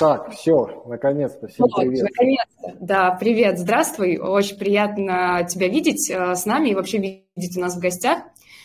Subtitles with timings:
[0.00, 2.04] Так, все, наконец-то, всем вот, привет.
[2.04, 7.60] Наконец-то, да, привет, здравствуй, очень приятно тебя видеть э, с нами и вообще видеть у
[7.60, 8.22] нас в гостях.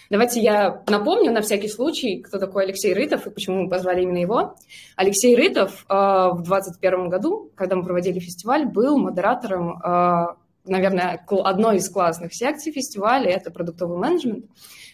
[0.10, 4.20] Давайте я напомню на всякий случай, кто такой Алексей Рытов и почему мы позвали именно
[4.20, 4.56] его.
[4.96, 10.28] Алексей Рытов э, в 2021 году, когда мы проводили фестиваль, был модератором, э,
[10.66, 14.46] наверное, одной из классных секций фестиваля, это продуктовый менеджмент.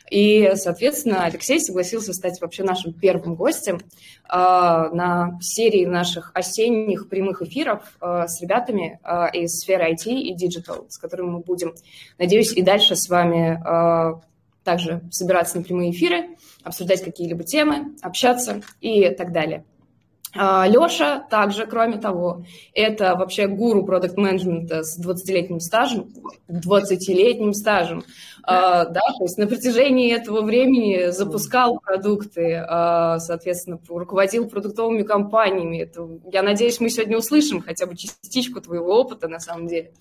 [0.09, 3.79] И, соответственно, Алексей согласился стать вообще нашим первым гостем э,
[4.29, 10.85] на серии наших осенних прямых эфиров э, с ребятами э, из сферы IT и Digital,
[10.89, 11.73] с которыми мы будем,
[12.17, 14.21] надеюсь, и дальше с вами э,
[14.65, 19.63] также собираться на прямые эфиры, обсуждать какие-либо темы, общаться и так далее.
[20.33, 26.07] А, Леша также, кроме того, это вообще гуру продукт менеджмента с 20-летним стажем,
[26.49, 28.03] 20-летним стажем,
[28.43, 35.81] а, да, то есть на протяжении этого времени запускал продукты, а, соответственно, руководил продуктовыми компаниями.
[35.81, 39.91] Это, я надеюсь, мы сегодня услышим хотя бы частичку твоего опыта на самом деле.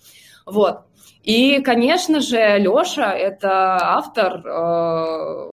[0.45, 0.81] Вот.
[1.23, 5.51] И, конечно же, Леша– это автор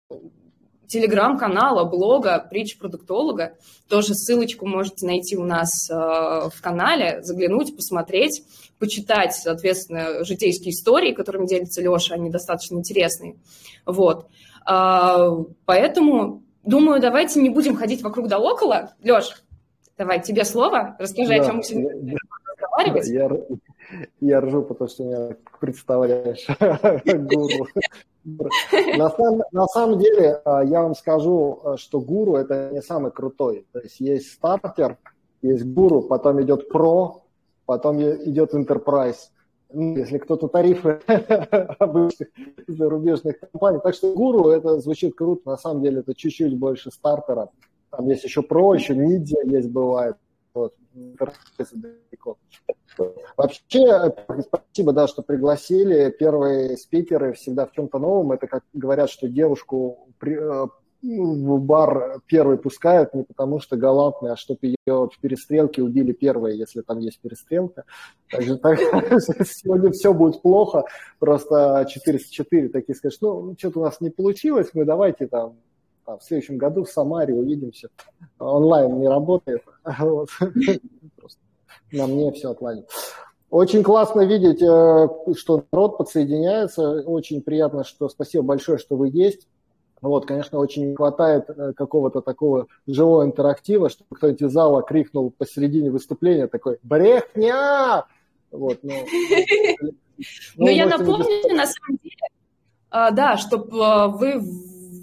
[0.89, 3.53] телеграм-канала, блога «Притч продуктолога».
[3.87, 8.43] Тоже ссылочку можете найти у нас э, в канале, заглянуть, посмотреть,
[8.79, 13.35] почитать, соответственно, житейские истории, которыми делится Леша, они достаточно интересные.
[13.85, 14.27] Вот.
[14.65, 15.31] А,
[15.65, 18.93] поэтому, думаю, давайте не будем ходить вокруг да около.
[19.03, 19.43] Леш,
[19.97, 23.07] давай, тебе слово, расскажи, да, о чем мы сегодня будем разговаривать.
[23.07, 23.29] Я,
[24.21, 26.45] я ржу, потому что меня представляешь
[27.05, 27.67] гуру.
[28.23, 33.11] На самом, на самом деле, а, я вам скажу, а, что гуру– это не самый
[33.11, 33.65] крутой.
[33.71, 34.97] То есть есть стартер,
[35.41, 37.23] есть гуру, потом идет про,
[37.65, 39.29] потом идет enterprise.
[39.71, 42.29] Ну, если кто-то тарифы обычных
[42.67, 43.79] зарубежных компаний.
[43.83, 45.51] Так что гуру– это звучит круто.
[45.51, 47.49] На самом деле это чуть-чуть больше стартера.
[47.91, 50.17] Там есть еще про, еще ниндзя есть бывает.
[53.37, 56.09] Вообще, спасибо, да, что пригласили.
[56.09, 58.31] Первые спикеры всегда в чем-то новом.
[58.31, 60.67] Это как говорят, что девушку при, э,
[61.01, 66.57] в бар первый пускают не потому, что галантный, а чтобы ее в перестрелке убили первые,
[66.57, 67.85] если там есть перестрелка.
[68.29, 68.79] Также так,
[69.45, 70.83] сегодня все будет плохо,
[71.19, 75.55] просто 404 такие скажут, ну, что-то у нас не получилось, мы давайте там
[76.17, 77.89] в следующем году в Самаре увидимся.
[78.39, 79.63] Онлайн не работает.
[79.99, 80.29] Вот.
[81.17, 81.39] Просто
[81.91, 82.87] на мне все отладит.
[83.49, 87.01] Очень классно видеть, э, что народ подсоединяется.
[87.01, 89.47] Очень приятно, что спасибо большое, что вы есть.
[90.01, 95.31] Вот, конечно, очень не хватает э, какого-то такого живого интерактива, чтобы кто-нибудь из зала крикнул
[95.31, 98.05] посередине выступления такой «Брехня!»
[98.51, 98.93] Вот, ну,
[99.81, 99.91] ну,
[100.57, 102.15] ну я напомню, на самом деле,
[102.89, 104.41] а, да, чтобы э, вы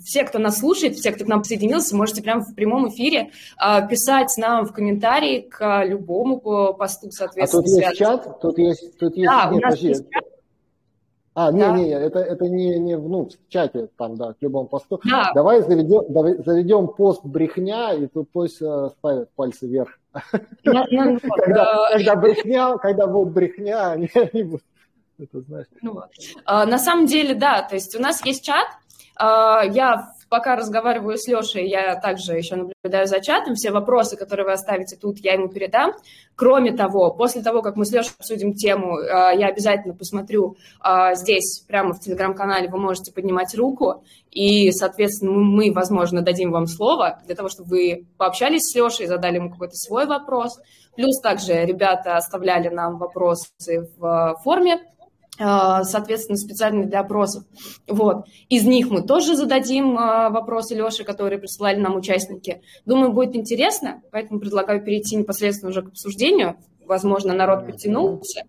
[0.06, 3.31] все, кто нас слушает, все, кто к нам присоединился, можете прямо в прямом эфире
[3.61, 6.39] э, писать нам в комментарии к любому
[6.75, 7.62] посту, соответственно.
[7.62, 8.41] А тут есть чат?
[8.41, 9.28] Тут есть, тут есть...
[9.28, 9.89] Да, нет, у нас подожди.
[9.89, 10.25] есть чат.
[11.39, 11.72] А, не, да.
[11.72, 14.99] не, это, это не, не ну, в чате, там, да, к любому посту.
[15.05, 15.33] Да.
[15.34, 19.99] Давай заведем, давай, заведем пост брехня, и тут пусть э, ставят пальцы вверх.
[20.65, 24.65] Ну, ну, когда, когда брехня, когда будет брехня, они, они будут,
[25.19, 25.66] это знаешь.
[25.83, 26.00] Ну,
[26.47, 28.85] а, на самом деле, да, то есть у нас есть чат, а,
[29.19, 33.54] я пока разговариваю с Лешей, я также еще наблюдаю за чатом.
[33.54, 35.93] Все вопросы, которые вы оставите тут, я ему передам.
[36.34, 41.15] Кроме того, после того, как мы с Лешей обсудим тему, а, я обязательно посмотрю а,
[41.15, 47.21] здесь, прямо в телеграм-канале, вы можете поднимать руку, и, соответственно, мы, возможно, дадим вам слово
[47.27, 50.59] для того, чтобы вы пообщались с Лешей, задали ему какой-то свой вопрос.
[50.97, 54.96] Плюс также ребята оставляли нам вопросы в форме а,
[55.38, 57.44] соответственно, специально для опросов.
[57.86, 58.26] Вот.
[58.48, 62.62] Из них мы тоже зададим а, вопросы Леше, которые присылали нам участники.
[62.84, 66.56] Думаю, будет интересно, поэтому предлагаю перейти непосредственно уже к обсуждению.
[66.84, 68.44] Возможно, народ подтянулся.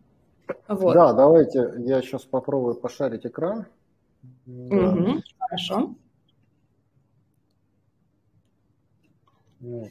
[0.68, 0.94] Вот.
[0.94, 3.66] Да, давайте я сейчас попробую пошарить экран.
[4.46, 5.96] Угу, хорошо.
[9.60, 9.90] Вот.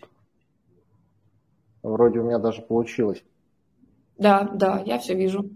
[1.82, 3.22] Вроде у меня даже получилось.
[4.18, 5.50] Да, да, я все вижу.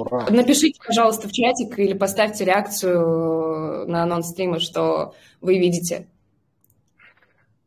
[0.00, 0.26] Ура.
[0.30, 6.06] Напишите, пожалуйста, в чатик или поставьте реакцию на анонс стрима, что вы видите.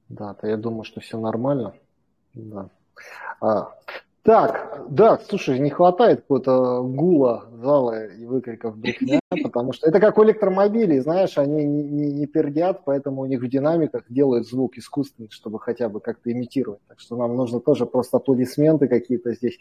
[0.10, 1.74] Да, то я думаю, что все нормально.
[2.34, 2.70] Да.
[3.40, 3.74] А,
[4.24, 10.18] так, да, слушай, не хватает какого-то гула зала и выкриков брехня, потому что это как
[10.18, 14.78] у электромобилей, знаешь, они не, не, не пердят, поэтому у них в динамиках делают звук
[14.78, 16.80] искусственный, чтобы хотя бы как-то имитировать.
[16.88, 19.60] Так что нам нужно тоже просто аплодисменты какие-то здесь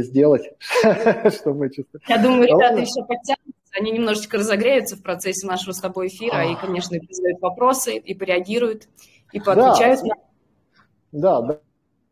[0.00, 0.42] сделать,
[1.30, 2.08] чтобы чувствовать.
[2.08, 6.54] Я думаю, ребята еще подтянутся они немножечко разогреются в процессе нашего с тобой эфира и,
[6.54, 8.88] конечно, задают вопросы, и пореагируют,
[9.32, 10.00] и поотвечают.
[11.10, 11.60] Да, да.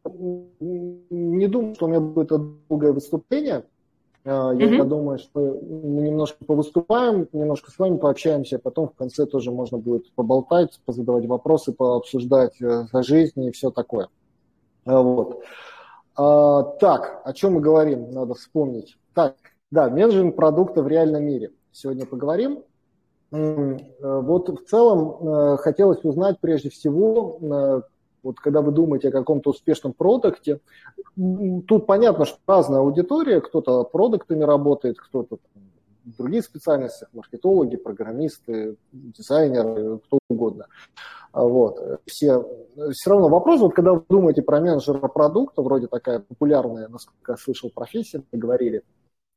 [0.04, 2.28] Не думаю, что у меня будет
[2.68, 3.64] долгое выступление.
[4.24, 4.84] А, я mm-hmm.
[4.84, 9.78] думаю, что мы немножко повыступаем, немножко с вами пообщаемся, а потом в конце тоже можно
[9.78, 14.08] будет поболтать, позадавать вопросы, пообсуждать э, за жизнь и все такое.
[14.84, 15.42] Вот.
[16.16, 18.98] А, так, о чем мы говорим, надо вспомнить.
[19.14, 19.36] Так,
[19.70, 21.52] да, менеджмент продукта в реальном мире.
[21.72, 22.62] Сегодня поговорим.
[23.32, 27.84] Э, вот в целом э, хотелось узнать прежде всего,
[28.22, 30.60] вот когда вы думаете о каком-то успешном продукте,
[31.16, 35.38] тут понятно, что разная аудитория, кто-то продуктами работает, кто-то
[36.16, 40.66] других специальностях, маркетологи, программисты, дизайнеры, кто угодно.
[41.32, 42.00] А вот.
[42.06, 42.44] Все,
[42.92, 47.36] все равно вопрос, вот когда вы думаете про менеджера продукта, вроде такая популярная, насколько я
[47.36, 48.82] слышал, профессия, говорили,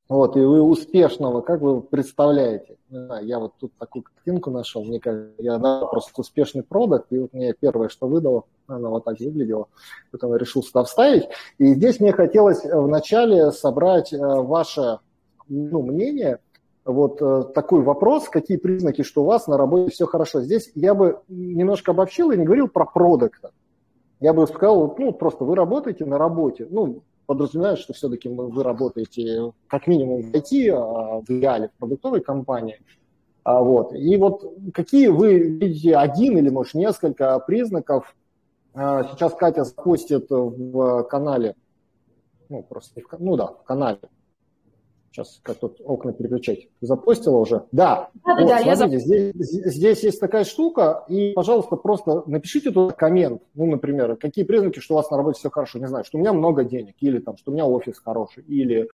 [0.09, 2.77] вот, и вы успешного, как вы представляете?
[3.21, 7.33] Я вот тут такую картинку нашел, мне кажется, я да, просто успешный продукт, и вот
[7.33, 9.67] мне первое, что выдало, она вот так выглядела,
[10.11, 11.29] потом я решил сюда вставить.
[11.57, 14.99] И здесь мне хотелось вначале собрать э, ваше
[15.47, 16.39] ну, мнение,
[16.85, 20.41] вот э, такой вопрос, какие признаки, что у вас на работе все хорошо.
[20.41, 23.51] Здесь я бы немножко обобщил и не говорил про продукта.
[24.19, 26.67] Я бы сказал, ну, просто вы работаете на работе.
[26.69, 32.21] Ну, подразумевает, что все-таки вы работаете как минимум в IT, а в идеале в продуктовой
[32.21, 32.81] компании.
[33.43, 33.93] А вот.
[33.93, 38.15] И вот какие вы видите один или, может, несколько признаков,
[38.73, 41.55] а, сейчас Катя запустит в канале,
[42.49, 43.99] ну, просто, ну да, в канале,
[45.13, 46.69] Сейчас как тут окна переключать.
[46.81, 47.65] Запостила уже?
[47.71, 48.09] Да.
[48.25, 49.31] Да, вот, да, смотрите, я...
[49.31, 53.43] здесь, здесь есть такая штука, и, пожалуйста, просто напишите тут коммент.
[53.53, 55.77] Ну, например, какие признаки, что у вас на работе все хорошо.
[55.77, 58.89] Не знаю, что у меня много денег, или там, что у меня офис хороший, или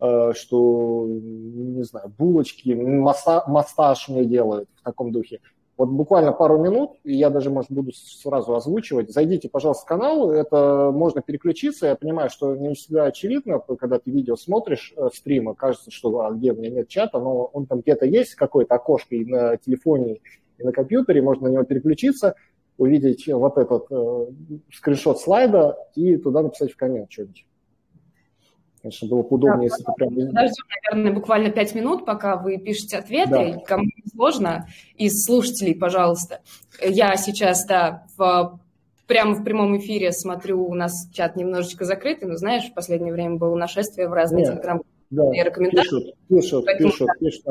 [0.00, 5.40] э, что, не знаю, булочки, массаж мне делают в таком духе.
[5.78, 9.10] Вот буквально пару минут, и я даже, может, буду сразу озвучивать.
[9.10, 11.86] Зайдите, пожалуйста, в канал, это можно переключиться.
[11.86, 16.32] Я понимаю, что не всегда очевидно, когда ты видео смотришь э, стрима, кажется, что а,
[16.32, 20.20] где у меня нет чата, но он там где-то есть, какое-то окошко и на телефоне,
[20.58, 22.34] и на компьютере, можно на него переключиться,
[22.76, 24.26] увидеть вот этот э,
[24.72, 27.46] скриншот слайда и туда написать в коммент что-нибудь.
[28.82, 30.14] Конечно, было бы удобнее, да, если ты прям...
[30.14, 33.54] Подождем, наверное, буквально пять минут, пока вы пишете ответы.
[33.54, 33.58] Да.
[33.60, 36.40] Кому сложно, из слушателей, пожалуйста.
[36.82, 38.58] Я сейчас, да, в,
[39.06, 43.36] прямо в прямом эфире смотрю, у нас чат немножечко закрытый, но, знаешь, в последнее время
[43.36, 46.90] было нашествие в разные телеграм да, пишут, пишут, Поэтому...
[46.90, 47.44] пишут, пишут.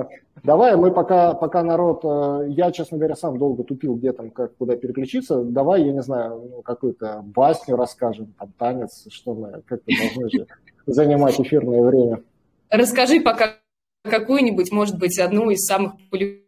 [0.43, 4.55] Давай мы пока, пока народ, э, я, честно говоря, сам долго тупил, где там, как,
[4.55, 5.43] куда переключиться.
[5.43, 10.47] Давай, я не знаю, ну, какую-то басню расскажем, там, танец, что мы, как-то должны же
[10.87, 12.23] занимать эфирное время.
[12.71, 13.57] Расскажи пока
[14.03, 16.41] какую-нибудь, может быть, одну из самых полюбивших,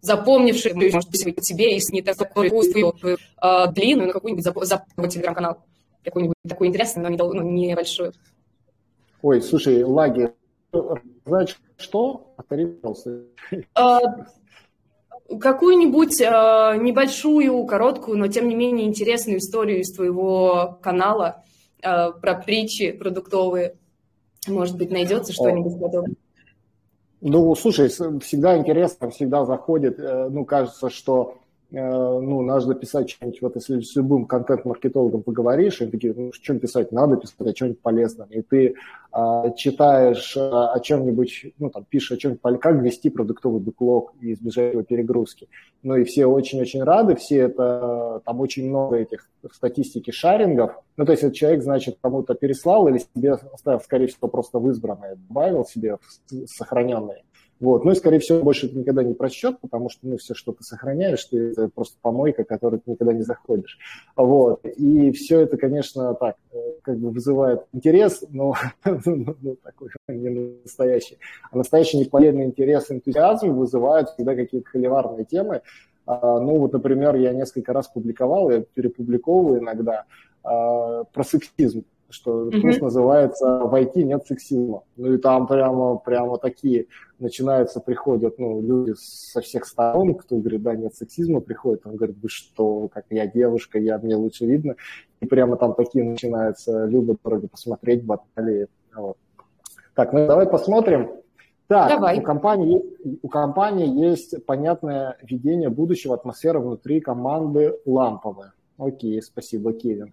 [0.00, 5.62] запомнивших, может быть, тебе, если не такой э, длинную, но какую-нибудь запомнить телеграм-канал,
[6.04, 8.12] какую-нибудь такую интересную, но не, ну, небольшую.
[9.22, 10.30] Ой, слушай, лаги,
[11.26, 12.32] значит, что?
[12.36, 13.22] Повтори, пожалуйста.
[13.74, 14.00] А,
[15.38, 16.24] какую-нибудь э,
[16.80, 21.44] небольшую, короткую, но тем не менее интересную историю из твоего канала
[21.82, 23.76] э, про притчи продуктовые.
[24.48, 26.16] Может быть, найдется что-нибудь подобное.
[27.20, 29.98] Ну, слушай, всегда интересно, всегда заходит.
[29.98, 31.36] Э, ну, кажется, что
[31.72, 36.90] ну, надо записать что-нибудь, вот если с любым контент-маркетологом поговоришь, они такие, ну, что писать,
[36.90, 38.74] надо писать о чем-нибудь полезном, и ты
[39.12, 44.32] а, читаешь а, о чем-нибудь, ну, там, пишешь о чем-нибудь, как вести продуктовый бэклог и
[44.32, 45.48] избежать его перегрузки.
[45.82, 51.12] Ну, и все очень-очень рады, все это, там очень много этих статистики шарингов, ну, то
[51.12, 55.64] есть этот человек, значит, кому-то переслал или себе оставил, скорее всего, просто в избранное, добавил
[55.64, 57.22] себе в сохраненные,
[57.60, 57.84] вот.
[57.84, 60.64] Ну и, скорее всего, больше это никогда не просчет, потому что ну, все, что ты
[60.64, 63.78] сохраняешь, ты, это просто помойка, которой ты никогда не заходишь.
[64.16, 64.64] Вот.
[64.64, 70.58] И все это, конечно, так, э, как бы вызывает интерес, но ну, ну, такой не
[70.62, 71.18] настоящий.
[71.50, 75.60] А настоящий неполезный интерес, энтузиазм вызывают всегда какие-то холиварные темы.
[76.06, 80.04] А, ну, вот, например, я несколько раз публиковал, я перепубликовываю иногда
[80.42, 82.60] а, про сексизм что mm-hmm.
[82.60, 84.82] курс называется «В IT нет сексизма».
[84.96, 86.86] Ну и там прямо, прямо такие
[87.18, 92.16] начинаются, приходят ну, люди со всех сторон, кто говорит, да, нет сексизма, приходит, он говорит,
[92.22, 94.76] вы что, как я девушка, я, мне лучше видно.
[95.20, 98.68] И прямо там такие начинаются, любят вроде посмотреть баталии.
[98.94, 99.16] Вот.
[99.94, 101.10] Так, ну давай посмотрим.
[101.70, 102.18] Так, Давай.
[102.18, 102.82] У, компании,
[103.22, 108.54] у компании есть понятное видение будущего, атмосфера внутри команды ламповая.
[108.76, 110.12] Окей, спасибо, Кевин.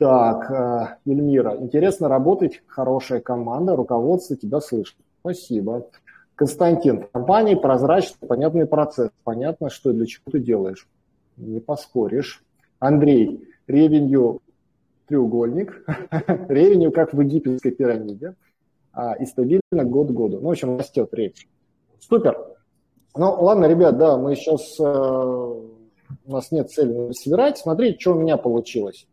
[0.00, 4.96] Так, э, Эльмира, интересно работать, хорошая команда, руководство тебя слышит.
[5.20, 5.88] Спасибо.
[6.36, 9.10] Константин, в компании прозрачный, понятный процесс.
[9.24, 10.88] Понятно, что и для чего ты делаешь.
[11.36, 12.42] Не поспоришь.
[12.78, 14.40] Андрей, ревенью
[15.06, 15.84] треугольник.
[16.48, 18.36] ревенью как в египетской пирамиде.
[18.94, 20.40] А, и стабильно год к году.
[20.40, 21.46] Ну, в общем, растет речь.
[21.98, 22.38] Супер.
[23.14, 24.80] Ну, ладно, ребят, да, мы сейчас...
[24.80, 24.84] Э,
[26.24, 27.58] у нас нет цели собирать.
[27.58, 29.06] Смотрите, что у меня получилось.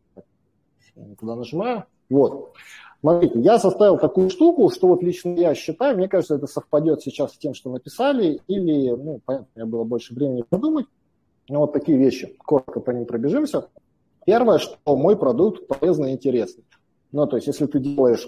[1.20, 1.86] Туда нажимаю.
[2.10, 2.54] Вот.
[3.02, 7.34] Смотрите, я составил такую штуку, что вот лично я считаю, мне кажется, это совпадет сейчас
[7.34, 10.88] с тем, что написали, или, ну, понятно, у меня было больше времени подумать.
[11.48, 13.68] Но вот такие вещи, коротко по ним пробежимся.
[14.26, 16.66] Первое, что мой продукт полезный и интересный.
[17.12, 18.28] Ну, то есть, если ты делаешь,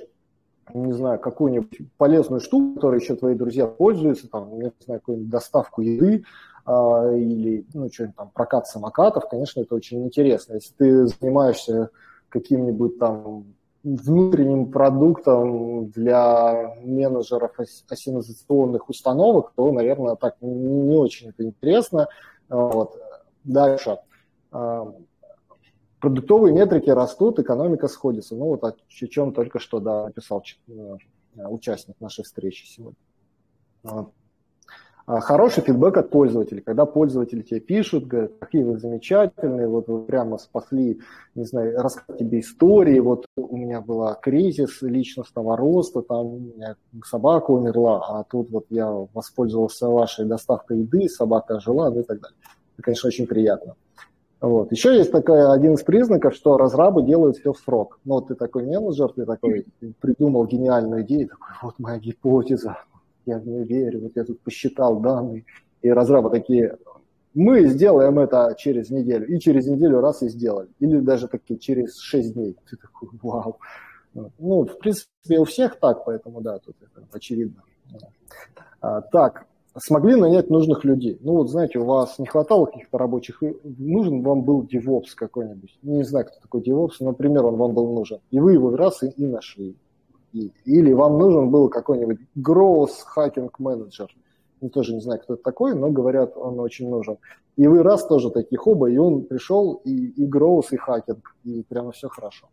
[0.74, 5.82] не знаю, какую-нибудь полезную штуку, которой еще твои друзья пользуются, там, не знаю, какую-нибудь доставку
[5.82, 6.24] еды,
[6.66, 10.54] а, или, ну, что-нибудь там, прокат самокатов, конечно, это очень интересно.
[10.54, 11.90] Если ты занимаешься
[12.30, 13.46] каким-нибудь там
[13.84, 17.60] внутренним продуктом для менеджеров
[17.90, 22.08] ассинизационных установок, то, наверное, так не очень это интересно.
[22.50, 22.98] Вот.
[23.44, 24.00] Дальше.
[24.52, 24.94] А,
[26.00, 28.36] продуктовые метрики растут, экономика сходится.
[28.36, 30.44] Ну, вот о чем только что да, написал
[31.36, 32.98] участник нашей встречи сегодня.
[35.22, 40.38] Хороший фидбэк от пользователей, когда пользователи тебе пишут, говорят, какие вы замечательные, вот вы прямо
[40.38, 41.00] спасли,
[41.34, 46.76] не знаю, рассказать тебе истории, вот у меня был кризис личностного роста, там у меня
[47.04, 52.22] собака умерла, а тут вот я воспользовался вашей доставкой еды, собака жила, ну и так
[52.22, 52.38] далее.
[52.76, 53.76] Это, конечно, очень приятно.
[54.42, 54.72] Вот.
[54.72, 58.00] Еще есть такой один из признаков, что разрабы делают все в срок.
[58.06, 59.66] Ну, вот ты такой менеджер, ты такой
[60.00, 62.78] придумал гениальную идею, такой, вот моя гипотеза,
[63.30, 65.46] я в нее верю, вот я тут посчитал данные,
[65.82, 66.78] и разрабы такие,
[67.34, 71.98] мы сделаем это через неделю, и через неделю раз и сделали, или даже такие через
[71.98, 72.58] 6 дней.
[72.70, 73.58] Ты такой, вау.
[74.14, 77.64] Ну, в принципе, у всех так, поэтому да, тут это очевидно.
[78.82, 79.46] А, так,
[79.78, 81.20] смогли нанять нужных людей.
[81.22, 85.78] Ну вот, знаете, у вас не хватало каких-то рабочих, нужен вам был DevOps какой-нибудь.
[85.84, 88.20] Не знаю, кто такой DevOps, но, например, он вам был нужен.
[88.32, 89.76] И вы его раз и, и нашли
[90.34, 94.08] или вам нужен был какой-нибудь growth hacking manager.
[94.62, 97.18] Я тоже не знаю, кто это такой, но говорят, он очень нужен.
[97.56, 101.64] И вы раз тоже таких оба, и он пришел, и, и growth, и хакинг, и
[101.64, 102.48] прямо все хорошо.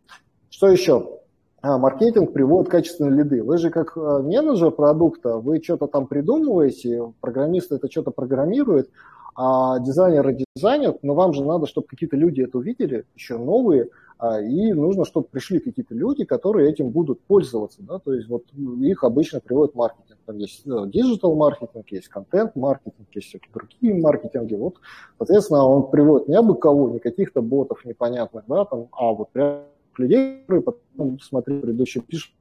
[0.51, 1.21] Что еще?
[1.63, 3.43] А, маркетинг приводит качественные лиды.
[3.43, 8.91] Вы же как а, менеджер продукта, вы что-то там придумываете, программист это что-то программирует,
[9.35, 14.73] а дизайнеры дизайнят, но вам же надо, чтобы какие-то люди это увидели, еще новые, и
[14.73, 17.83] нужно, чтобы пришли какие-то люди, которые этим будут пользоваться.
[17.83, 17.99] Да?
[17.99, 18.45] То есть вот
[18.81, 20.19] их обычно приводит маркетинг.
[20.25, 24.55] Там есть digital маркетинг, есть контент-маркетинг, есть всякие другие маркетинги.
[24.55, 24.77] Вот,
[25.19, 29.63] соответственно, он приводит не абы кого, не каких-то ботов непонятных, да, там, а вот прям
[29.99, 32.33] людей, которые потом, смотри, предыдущий пишут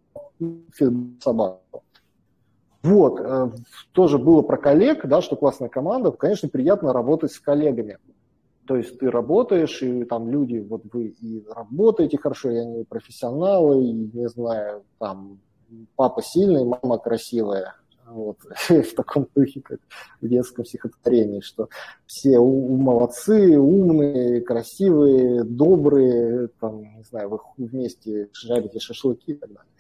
[1.20, 1.84] собаку.
[2.84, 3.50] Вот, э,
[3.94, 6.12] тоже было про коллег, да, что классная команда.
[6.12, 7.98] Конечно, приятно работать с коллегами.
[8.68, 13.84] То есть ты работаешь, и там люди, вот вы и работаете хорошо, и они профессионалы,
[13.84, 15.40] и, не знаю, там
[15.96, 17.76] папа сильный, мама красивая.
[18.08, 18.38] Вот,
[18.70, 19.80] в таком духе, как
[20.22, 21.70] в детском стихотворении, что
[22.06, 29.50] все у, молодцы, умные, красивые, добрые, там, не знаю, вы вместе жарите шашлыки и так
[29.50, 29.72] далее.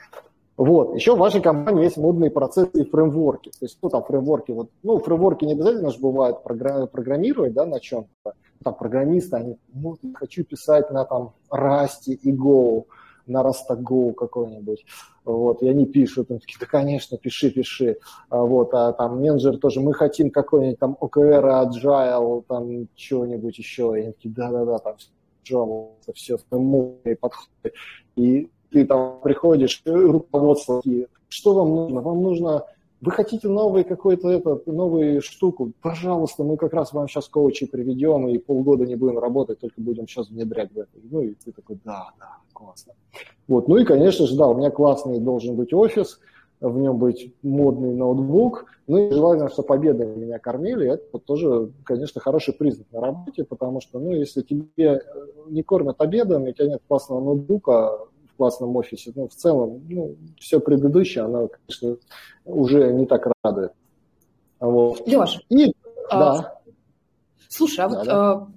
[0.58, 0.96] Вот.
[0.96, 3.50] Еще в вашей компании есть модные процессы и фреймворки.
[3.50, 7.80] То есть, ну, там фреймворки, вот, ну, фреймворки не обязательно же бывают программировать, да, на
[7.80, 8.34] чем-то.
[8.66, 12.86] Там программисты, они, ну, хочу писать на там Rust и Go,
[13.28, 14.84] на Rust какой-нибудь.
[15.24, 17.98] Вот, и они пишут, они такие, да, конечно, пиши, пиши.
[18.30, 23.94] А, вот, а там менеджер тоже, мы хотим какой-нибудь там OKR, Agile, там чего-нибудь еще.
[23.96, 24.96] И они такие, да-да-да, там
[25.48, 27.74] Java, все модные подходы.
[28.16, 30.82] И ты там приходишь, руководство,
[31.28, 32.02] что вам нужно?
[32.02, 32.66] Вам нужно,
[33.06, 35.72] вы хотите новый какой-то этот, новую штуку?
[35.82, 40.08] Пожалуйста, мы как раз вам сейчас коучи приведем и полгода не будем работать, только будем
[40.08, 40.90] сейчас внедрять в это.
[41.04, 42.94] Ну и ты такой, да, да, классно.
[43.48, 46.20] Вот, ну и, конечно же, да, у меня классный должен быть офис,
[46.60, 52.22] в нем быть модный ноутбук, ну и желательно, чтобы победами меня кормили, это тоже, конечно,
[52.22, 55.02] хороший признак на работе, потому что, ну, если тебе
[55.48, 58.00] не кормят обедом, у тебя нет классного ноутбука,
[58.38, 59.12] классном офисе.
[59.16, 61.98] Но в целом, ну, все предыдущее, оно, конечно,
[62.46, 63.72] уже не так радует.
[64.60, 65.08] Вот.
[65.08, 65.74] Леш, И,
[66.10, 66.60] а, да.
[67.50, 68.32] слушай, а да, вот да.
[68.32, 68.48] А,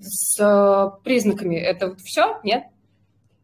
[0.00, 2.64] с а, признаками это все, нет?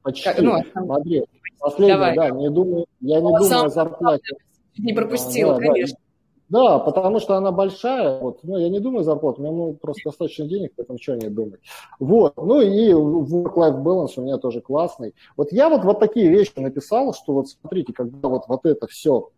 [0.02, 0.24] Почти.
[0.24, 1.24] Как, ну, Смотри,
[1.58, 2.16] последнее, Давай.
[2.16, 4.36] да, не думаю, я не О, думаю о зарплате.
[4.76, 5.98] Не пропустила, да, конечно.
[6.54, 6.78] Да.
[6.78, 8.20] Потому что она большая.
[8.20, 8.38] Вот.
[8.44, 11.60] Ну, я не думаю зарплату, у меня ну, просто достаточно денег, поэтому что не думать.
[11.98, 12.36] Вот.
[12.36, 15.14] Ну и work-life balance у меня тоже классный.
[15.36, 19.30] Вот я вот, вот такие вещи написал, что вот смотрите, когда вот, вот это все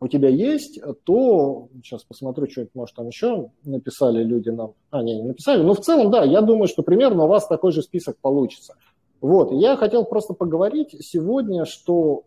[0.00, 4.74] у тебя есть, то сейчас посмотрю, что-нибудь, может, там еще написали люди нам.
[4.90, 5.62] А, не, не написали.
[5.62, 8.74] Но в целом, да, я думаю, что примерно у вас такой же список получится.
[9.20, 12.24] Вот, я хотел просто поговорить сегодня, что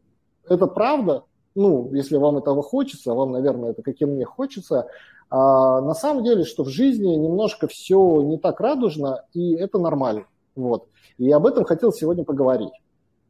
[0.47, 1.25] это правда,
[1.59, 4.87] ну, если вам этого хочется, вам, наверное, это как и мне хочется,
[5.29, 10.25] а на самом деле, что в жизни немножко все не так радужно, и это нормально.
[10.55, 10.87] Вот.
[11.17, 12.73] И об этом хотел сегодня поговорить.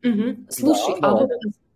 [0.03, 0.45] Угу.
[0.49, 1.29] Слушай, да, а вот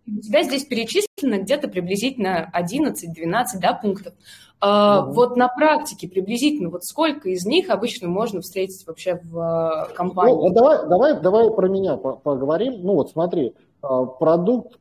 [0.06, 4.14] у тебя здесь перечислено где-то приблизительно 11-12 да, пунктов.
[4.60, 5.12] А, угу.
[5.12, 10.34] Вот на практике приблизительно, вот сколько из них обычно можно встретить вообще в а, компании?
[10.34, 12.80] Ну, давай, давай, давай про меня поговорим.
[12.82, 14.78] Ну вот смотри, а, продукт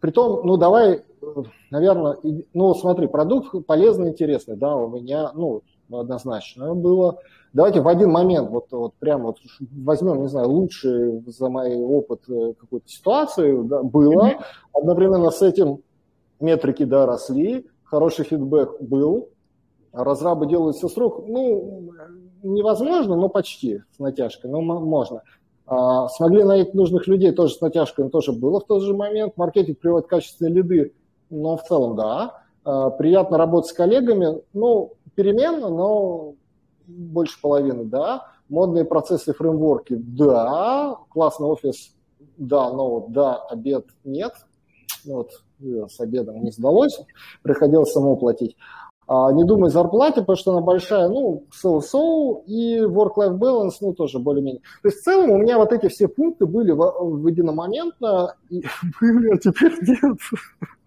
[0.00, 1.04] Притом, ну давай,
[1.70, 2.18] наверное,
[2.54, 7.18] ну смотри, продукт полезный, интересный, да, у меня, ну, однозначно было.
[7.52, 9.38] Давайте в один момент, вот, вот прямо вот
[9.72, 14.34] возьмем, не знаю, лучший за мой опыт э, какую-то ситуацию, да, было.
[14.72, 15.82] Одновременно с этим
[16.38, 19.30] метрики, да, росли, хороший фидбэк был,
[19.92, 21.90] разрабы делаются с рук, ну,
[22.44, 25.22] невозможно, но почти с натяжкой, но можно.
[25.70, 29.36] А, смогли найти нужных людей тоже с натяжкой, тоже было в тот же момент.
[29.36, 30.94] Маркетинг приводит качественные лиды,
[31.30, 32.42] но в целом да.
[32.64, 36.34] А, приятно работать с коллегами, ну, переменно, но
[36.88, 38.26] больше половины, да.
[38.48, 40.96] Модные процессы, фреймворки, да.
[41.08, 41.94] Классный офис,
[42.36, 44.32] да, но вот да, обед нет.
[45.04, 46.98] Вот э, с обедом не сдалось,
[47.42, 48.56] приходилось само платить.
[49.12, 54.20] А, не думай зарплате, потому что она большая, ну, so-so, и work-life balance, ну, тоже
[54.20, 54.62] более-менее.
[54.82, 58.62] То есть в целом у меня вот эти все пункты были в, в единомоментно, и
[59.00, 60.16] были, а теперь нет.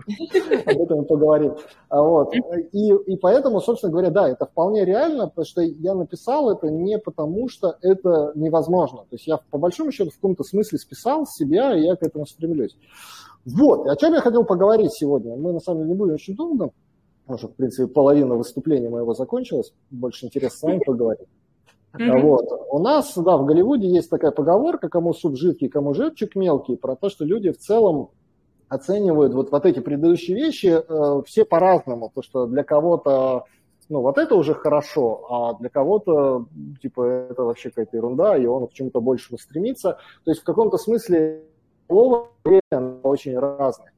[0.67, 1.55] Об этом поговорим.
[1.89, 2.33] А вот.
[2.71, 6.97] И, и поэтому, собственно говоря, да, это вполне реально, потому что я написал это не
[6.99, 8.99] потому, что это невозможно.
[8.99, 12.25] То есть я по большому счету в каком-то смысле списал себя, и я к этому
[12.25, 12.77] стремлюсь.
[13.45, 15.35] Вот, о чем я хотел поговорить сегодня.
[15.35, 16.71] Мы, на самом деле, не будем очень долго
[17.27, 19.73] уже, в принципе, половина выступления моего закончилась.
[19.91, 21.27] Больше интересно с вами поговорить.
[21.93, 22.21] Mm-hmm.
[22.21, 22.45] Вот.
[22.71, 26.95] У нас, да, в Голливуде есть такая поговорка, кому суп жидкий, кому жирчик мелкий, про
[26.95, 28.09] то, что люди в целом
[28.67, 32.12] оценивают вот, вот эти предыдущие вещи э, все по-разному.
[32.13, 33.45] То, что для кого-то,
[33.89, 36.47] ну, вот это уже хорошо, а для кого-то,
[36.81, 39.99] типа, это вообще какая-то ерунда, и он к чему-то большему стремится.
[40.23, 41.43] То есть в каком-то смысле
[41.88, 42.29] слово
[43.03, 43.91] очень разное.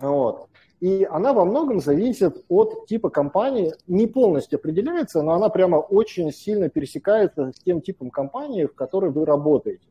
[0.00, 0.46] Вот.
[0.80, 6.30] И она во многом зависит от типа компании, не полностью определяется, но она прямо очень
[6.32, 9.86] сильно пересекается с тем типом компании, в которой вы работаете.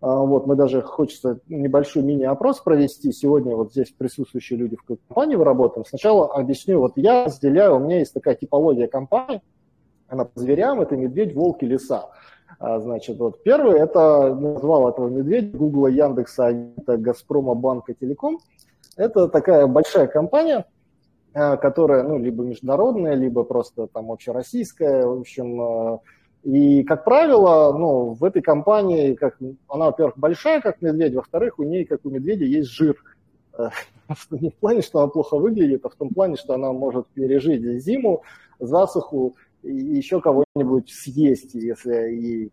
[0.00, 3.12] А, вот, мы даже хочется небольшой мини-опрос провести.
[3.12, 5.84] Сегодня вот здесь присутствующие люди в компании вы работаем.
[5.84, 9.42] Сначала объясню, вот я разделяю, у меня есть такая типология компании,
[10.08, 12.10] она по зверям, это медведь, волк и лиса.
[12.58, 16.52] А, значит, вот первый, это назвал этого медведя, Гугла, Яндекса,
[16.86, 18.38] Газпрома, Банка, Телеком.
[18.96, 20.66] Это такая большая компания,
[21.34, 25.98] э, которая, ну, либо международная, либо просто там общероссийская, в общем, э,
[26.44, 31.62] и, как правило, ну, в этой компании, как, она, во-первых, большая, как медведь, во-вторых, у
[31.62, 32.96] нее, как у медведя, есть жир.
[33.56, 33.70] Э,
[34.30, 37.62] не в плане, что она плохо выглядит, а в том плане, что она может пережить
[37.82, 38.22] зиму,
[38.58, 42.52] засуху и еще кого-нибудь съесть, если ей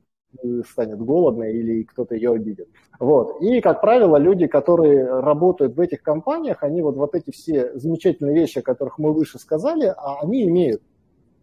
[0.69, 2.69] станет голодно или кто-то ее обидит.
[2.99, 3.41] Вот.
[3.41, 8.35] И, как правило, люди, которые работают в этих компаниях, они вот, вот эти все замечательные
[8.35, 10.81] вещи, о которых мы выше сказали, а они имеют.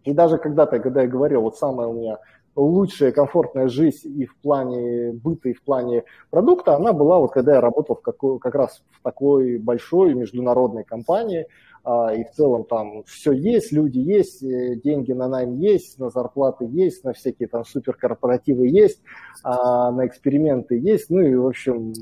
[0.04, 2.18] И даже когда-то, когда я говорил, вот самая у меня
[2.54, 7.54] лучшая комфортная жизнь и в плане быта, и в плане продукта, она была вот когда
[7.54, 11.46] я работал в какой, как раз в такой большой международной компании,
[11.86, 16.66] и в целом там все есть, люди есть, э, деньги на найм есть, на зарплаты
[16.68, 19.00] есть, на всякие там суперкорпоративы есть,
[19.44, 21.92] а, на эксперименты есть, ну и, в общем,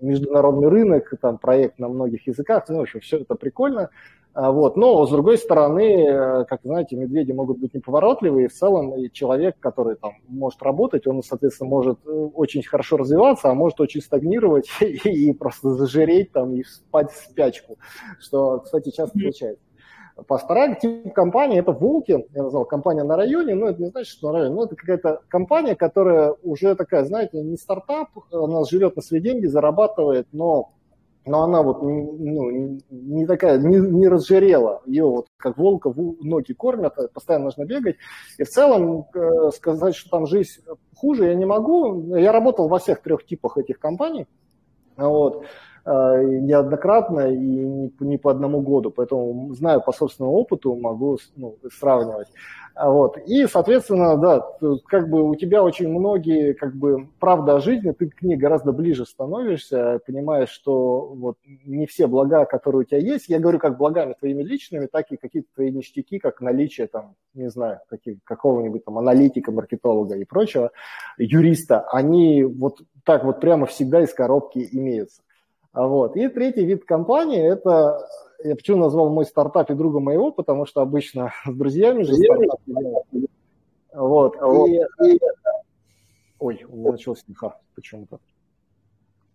[0.00, 3.90] международный рынок, там проект на многих языках, ну, в общем, все это прикольно.
[4.34, 4.76] А, вот.
[4.76, 9.10] Но, с другой стороны, э, как знаете, медведи могут быть неповоротливые, и в целом и
[9.10, 14.00] человек, который там может работать, он, соответственно, может э, очень хорошо развиваться, а может очень
[14.00, 17.78] стагнировать и, просто зажиреть там и спать в спячку,
[18.20, 19.67] что, кстати, часто случается.
[20.26, 24.28] Вторая тип компании– это волки, я назвал компания на районе, но это не значит, что
[24.28, 29.02] на районе, но это какая-то компания, которая уже такая, знаете, не стартап, она живет на
[29.02, 30.72] свои деньги, зарабатывает, но
[31.28, 34.82] но она вот ну, не такая, не, не разжирела.
[34.86, 37.96] Ее вот как волка ноги кормят, постоянно нужно бегать.
[38.38, 40.62] И в целом э, сказать, что там жизнь
[40.96, 42.16] хуже, я не могу.
[42.16, 44.26] Я работал во всех трех типах этих компаний.
[44.96, 45.44] Вот.
[45.88, 52.28] Неоднократно и не по одному году, поэтому знаю по собственному опыту, могу ну, сравнивать.
[52.78, 53.18] А вот.
[53.26, 54.46] И, соответственно, да,
[54.86, 58.70] как бы у тебя очень многие, как бы, правда о жизни, ты к ней гораздо
[58.70, 63.78] ближе становишься, понимаешь, что вот не все блага, которые у тебя есть, я говорю как
[63.78, 68.84] благами твоими личными, так и какие-то твои ништяки, как наличие там, не знаю, каких, какого-нибудь
[68.84, 70.70] там аналитика, маркетолога и прочего,
[71.16, 75.22] юриста, они вот так вот прямо всегда из коробки имеются.
[75.78, 76.16] А вот.
[76.16, 78.04] И третий вид компании– это
[78.42, 82.58] я почему назвал мой стартап и друга моего, потому что обычно с друзьями же стартап
[83.94, 84.36] Вот.
[84.40, 84.68] вот.
[84.68, 85.20] И, и...
[86.40, 88.18] Ой, начался смеха почему-то.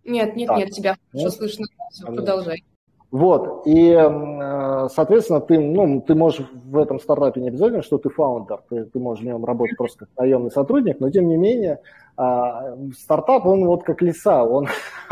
[0.04, 0.58] Нет, нет, так.
[0.58, 1.66] нет, тебя хорошо слышно.
[1.92, 2.66] Все, продолжай.
[3.14, 8.10] Вот, и, э, соответственно, ты, ну, ты можешь в этом стартапе не обязательно, что ты
[8.10, 11.80] фаундер, ты, ты можешь в нем работать просто как наемный сотрудник, но тем не менее
[12.18, 14.68] а, стартап, он вот как лиса, он,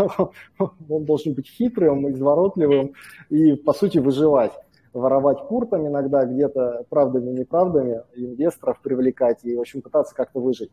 [0.57, 2.93] он должен быть хитрым, изворотливым
[3.29, 4.53] и, по сути, выживать
[4.93, 10.71] воровать куртом иногда, где-то правдами, неправдами, инвесторов привлекать и, в общем, пытаться как-то выжить.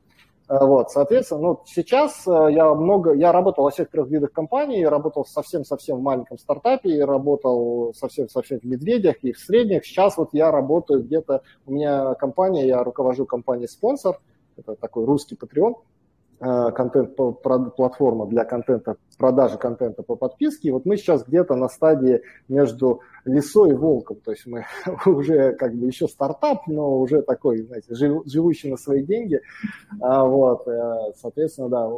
[0.48, 4.87] Э, вот, соответственно, ну, сейчас э, я много, я работал во всех трех видах компаний,
[4.87, 9.84] работал совсем-совсем в маленьком стартапе, работал совсем-совсем в медведях и в средних.
[9.84, 14.18] Сейчас вот я работаю где-то, у меня компания, я руковожу компанией спонсор,
[14.56, 15.97] это такой русский патреон, Э,
[16.38, 20.68] контент-платформа для контента, продажи контента по подписке.
[20.68, 24.18] И вот мы сейчас где-то на стадии между лисой и волком.
[24.24, 24.64] То есть мы
[25.07, 29.40] уже как бы еще стартап, но уже такой, знаете, живущий на свои деньги.
[30.01, 31.90] А вот, э, соответственно, да,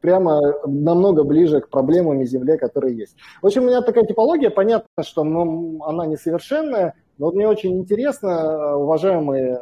[0.00, 3.16] прямо намного ближе к проблемам и земле, которые есть.
[3.42, 4.50] В общем, у меня такая типология.
[4.50, 9.60] Понятно, что ну, она несовершенная, но мне очень интересно, э, уважаемые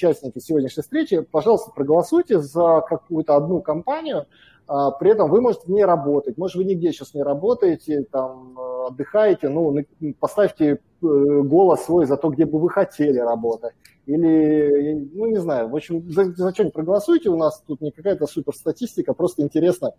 [0.00, 4.26] участники сегодняшней встречи, пожалуйста, проголосуйте за какую-то одну компанию,
[4.66, 6.38] а, при этом вы можете в ней работать.
[6.38, 9.76] Может, вы нигде сейчас не работаете, там, э, отдыхаете, ну,
[10.18, 13.74] поставьте э, голос свой за то, где бы вы хотели работать.
[14.06, 18.26] Или, ну, не знаю, в общем, за, за что-нибудь проголосуйте, у нас тут не какая-то
[18.26, 19.92] супер статистика, просто интересно.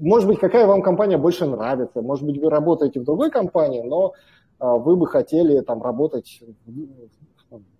[0.00, 4.12] Может быть, какая вам компания больше нравится, может быть, вы работаете в другой компании, но
[4.58, 6.42] а, вы бы хотели там работать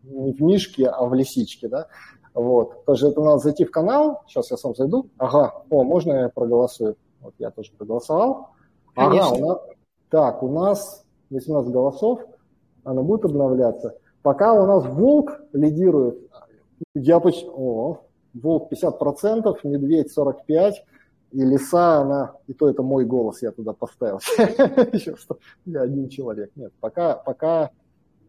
[0.03, 1.87] не в Мишке, а в Лисичке, да,
[2.35, 6.29] вот, тоже это надо зайти в канал, сейчас я сам зайду, ага, о, можно я
[6.29, 8.51] проголосую, вот я тоже проголосовал,
[8.95, 9.29] Конечно.
[9.29, 9.59] ага, у нас,
[10.11, 12.21] так, у нас 18 голосов,
[12.85, 16.19] она будет обновляться, пока у нас Волк лидирует,
[16.95, 18.01] я почти, о,
[18.35, 20.73] Волк 50%, Медведь 45%,
[21.33, 24.19] и лиса, она, и то это мой голос я туда поставил.
[25.65, 26.51] Я один человек.
[26.57, 27.71] Нет, пока, пока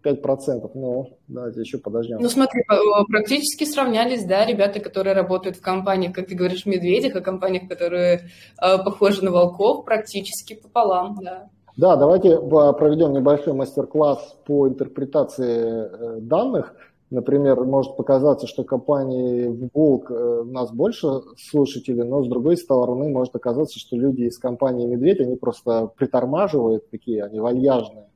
[0.03, 0.71] 5%.
[0.73, 2.19] Ну, давайте еще подождем.
[2.19, 2.63] Ну, смотри,
[3.09, 8.29] практически сравнялись, да, ребята, которые работают в компаниях, как ты говоришь, медведях, а компаниях, которые
[8.61, 11.49] э, похожи на волков, практически пополам, да.
[11.77, 16.75] Да, давайте проведем небольшой мастер-класс по интерпретации э, данных.
[17.09, 23.09] Например, может показаться, что компании «Волк» э, у нас больше слушателей, но с другой стороны
[23.09, 28.10] может оказаться, что люди из компании «Медведь», они просто притормаживают такие, они вальяжные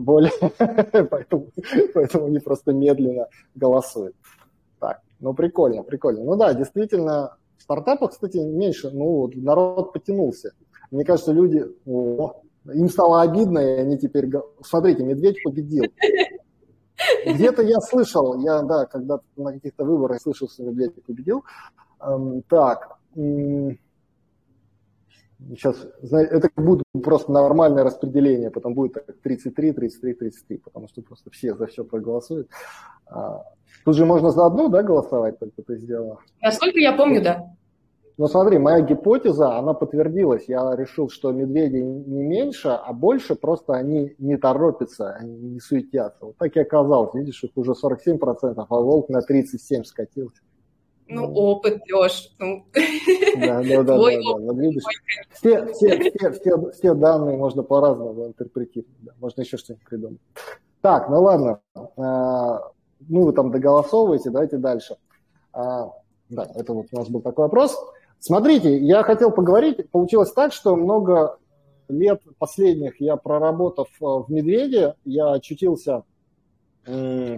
[0.00, 0.32] более,
[1.10, 1.48] поэтому,
[1.94, 4.14] поэтому они просто медленно голосуют.
[4.78, 6.24] Так, ну прикольно, прикольно.
[6.24, 10.52] Ну да, действительно, в стартапах, кстати, меньше, ну народ потянулся.
[10.90, 14.30] Мне кажется, люди, о, им стало обидно, и они теперь,
[14.62, 15.84] смотрите, медведь победил.
[17.26, 21.44] Где-то я слышал, я, да, когда-то на каких-то выборах слышал, что медведь победил.
[22.00, 22.98] Эм, так,
[25.50, 31.54] Сейчас, это будет просто нормальное распределение, потом будет 33, 33, 33, потому что просто все
[31.54, 32.48] за все проголосуют.
[33.06, 33.44] А,
[33.84, 36.20] тут же можно за одну, да, голосовать, только ты сделала?
[36.40, 37.54] Насколько я помню, да.
[38.18, 40.44] Ну смотри, моя гипотеза, она подтвердилась.
[40.46, 46.26] Я решил, что медведи не меньше, а больше, просто они не торопятся, они не суетятся.
[46.26, 47.14] Вот так и оказалось.
[47.14, 50.42] Видишь, их уже 47%, а волк на 37 скатился.
[51.14, 52.64] Ну, опыт, Леш, ну.
[53.36, 54.46] Да, да, да, Твой да, опыт.
[54.46, 54.52] да.
[54.52, 54.82] Вот видишь,
[55.32, 58.96] все, все, все, все, все данные можно по-разному интерпретировать.
[59.00, 59.12] Да.
[59.20, 60.20] Можно еще что-нибудь придумать.
[60.80, 61.60] Так, ну ладно.
[61.96, 62.70] А,
[63.08, 64.96] ну, вы там доголосовываете, давайте дальше.
[65.52, 65.92] А,
[66.28, 67.78] да, это вот у нас был такой вопрос.
[68.18, 69.90] Смотрите, я хотел поговорить.
[69.90, 71.38] Получилось так, что много
[71.88, 76.04] лет последних я проработав в «Медведе», я очутился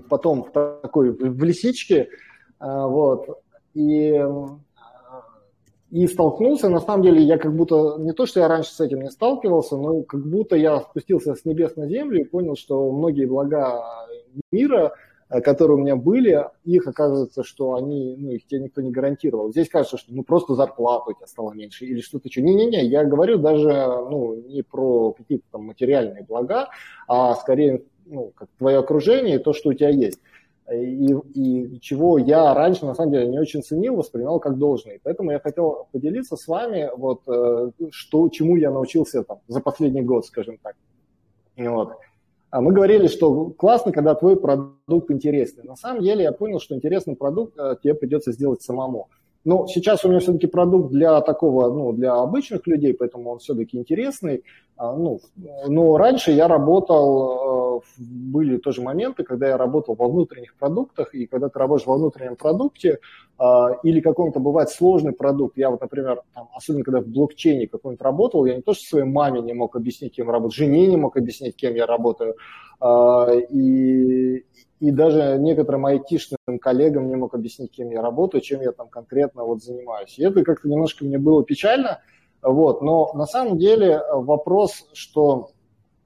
[0.08, 2.08] потом в такой в лисичке,
[2.58, 3.42] а, вот,
[3.74, 4.24] и,
[5.90, 9.02] и столкнулся, на самом деле, я как будто, не то, что я раньше с этим
[9.02, 13.26] не сталкивался, но как будто я спустился с небес на землю и понял, что многие
[13.26, 13.82] блага
[14.50, 14.94] мира
[15.28, 19.50] э, которые у меня были, их оказывается, что они, ну, их тебе никто не гарантировал.
[19.50, 22.42] Здесь кажется, что ну просто зарплата у тебя стала меньше или что-то еще.
[22.42, 26.68] Не-не-не, я говорю даже ну, не про какие-то там материальные блага,
[27.06, 30.20] а скорее ну, как твое окружение и то, что у тебя есть
[30.72, 34.98] и, и чего я раньше, на самом деле, не очень ценил, воспринимал как должное.
[35.02, 40.02] Поэтому я хотел поделиться с вами, вот, э, что, чему я научился там, за последний
[40.02, 40.74] год, скажем так.
[41.56, 41.92] Вот.
[42.50, 45.64] А мы говорили, что классно, когда твой продукт интересный.
[45.64, 49.08] На самом деле я понял, что интересный продукт э, тебе придется сделать самому.
[49.44, 53.76] Но сейчас у меня все-таки продукт для такого, ну, для обычных людей, поэтому он все-таки
[53.76, 54.42] интересный.
[54.76, 55.20] А, ну,
[55.68, 61.26] но раньше я работал, э, были тоже моменты, когда я работал во внутренних продуктах, и
[61.26, 62.98] когда ты работаешь во внутреннем продукте,
[63.38, 68.02] а, или какой-то бывает сложный продукт, я вот, например, там, особенно когда в блокчейне какой-нибудь
[68.02, 71.16] работал, я не то, что своей маме не мог объяснить, кем работаю, жене не мог
[71.16, 72.34] объяснить, кем я работаю,
[72.80, 74.44] а, и,
[74.80, 79.44] и даже некоторым айтишным коллегам не мог объяснить, кем я работаю, чем я там конкретно
[79.44, 80.18] вот занимаюсь.
[80.18, 82.00] И это как-то немножко мне было печально,
[82.42, 85.50] вот, но на самом деле вопрос, что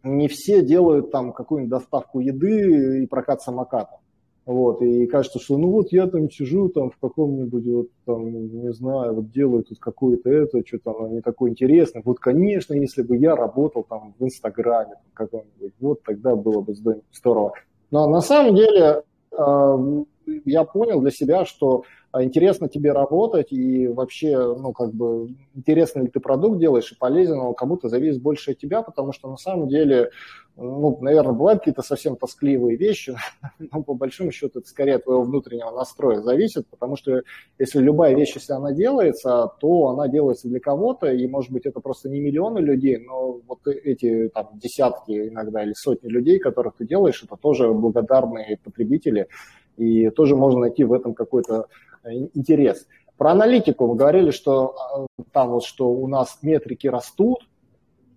[0.02, 3.98] не все делают там какую-нибудь доставку еды и прокат самоката.
[4.46, 8.72] Вот, и кажется, что ну вот я там сижу там в каком-нибудь, вот там, не
[8.72, 12.00] знаю, вот делаю тут какое-то это, что-то оно не такое интересное.
[12.02, 16.74] Вот, конечно, если бы я работал там в Инстаграме каком-нибудь, вот тогда было бы
[17.12, 17.52] здорово.
[17.90, 20.05] Но на самом деле э,
[20.45, 26.01] я понял для себя, что а, интересно тебе работать и вообще, ну, как бы, интересно
[26.01, 29.37] ли ты продукт делаешь и полезен он кому-то зависит больше от тебя, потому что на
[29.37, 30.11] самом деле,
[30.57, 33.14] ну, наверное, бывают какие-то совсем тоскливые вещи,
[33.59, 37.23] но по большому счету это скорее от твоего внутреннего настроя зависит, потому что
[37.59, 41.81] если любая вещь, если она делается, то она делается для кого-то, и, может быть, это
[41.81, 46.87] просто не миллионы людей, но вот эти там десятки иногда или сотни людей, которых ты
[46.87, 49.29] делаешь, это тоже благодарные потребители,
[49.79, 51.67] и тоже можно найти в этом какой-то
[52.05, 52.87] э, интерес.
[53.17, 57.49] Про аналитику мы говорили, что э, там вот, что у нас метрики растут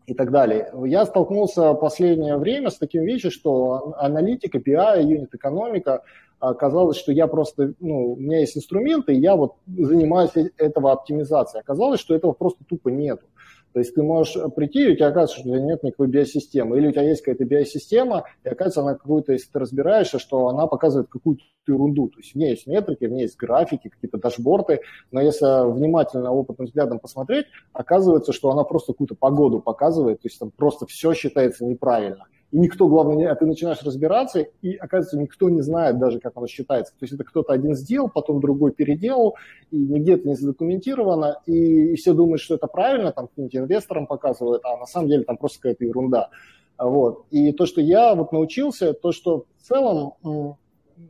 [0.05, 0.71] и так далее.
[0.85, 6.03] Я столкнулся в последнее время с таким вещью, что аналитика, PI, юнит-экономика,
[6.39, 11.61] оказалось, что я просто, ну, у меня есть инструменты, и я вот занимаюсь этого оптимизацией.
[11.61, 13.25] Оказалось, что этого просто тупо нету.
[13.73, 16.77] То есть ты можешь прийти, и у тебя оказывается, что у тебя нет никакой биосистемы.
[16.77, 20.67] Или у тебя есть какая-то биосистема, и оказывается, она какую-то, если ты разбираешься, что она
[20.67, 22.09] показывает какую-то ерунду.
[22.09, 24.81] То есть в ней есть метрики, в ней есть графики, какие-то дашборды,
[25.11, 30.39] но если внимательно, опытным взглядом посмотреть, оказывается, что она просто какую-то погоду показывает, то есть
[30.39, 35.49] там просто все считается неправильно и никто, главное, а ты начинаешь разбираться, и, оказывается, никто
[35.49, 36.91] не знает даже, как оно считается.
[36.93, 39.35] То есть это кто-то один сделал, потом другой переделал,
[39.71, 44.05] и нигде это не задокументировано, и, и все думают, что это правильно, там каким-нибудь инвесторам
[44.05, 46.29] показывают, а на самом деле там просто какая-то ерунда.
[46.77, 47.25] Вот.
[47.31, 50.57] И то, что я вот научился, то, что в целом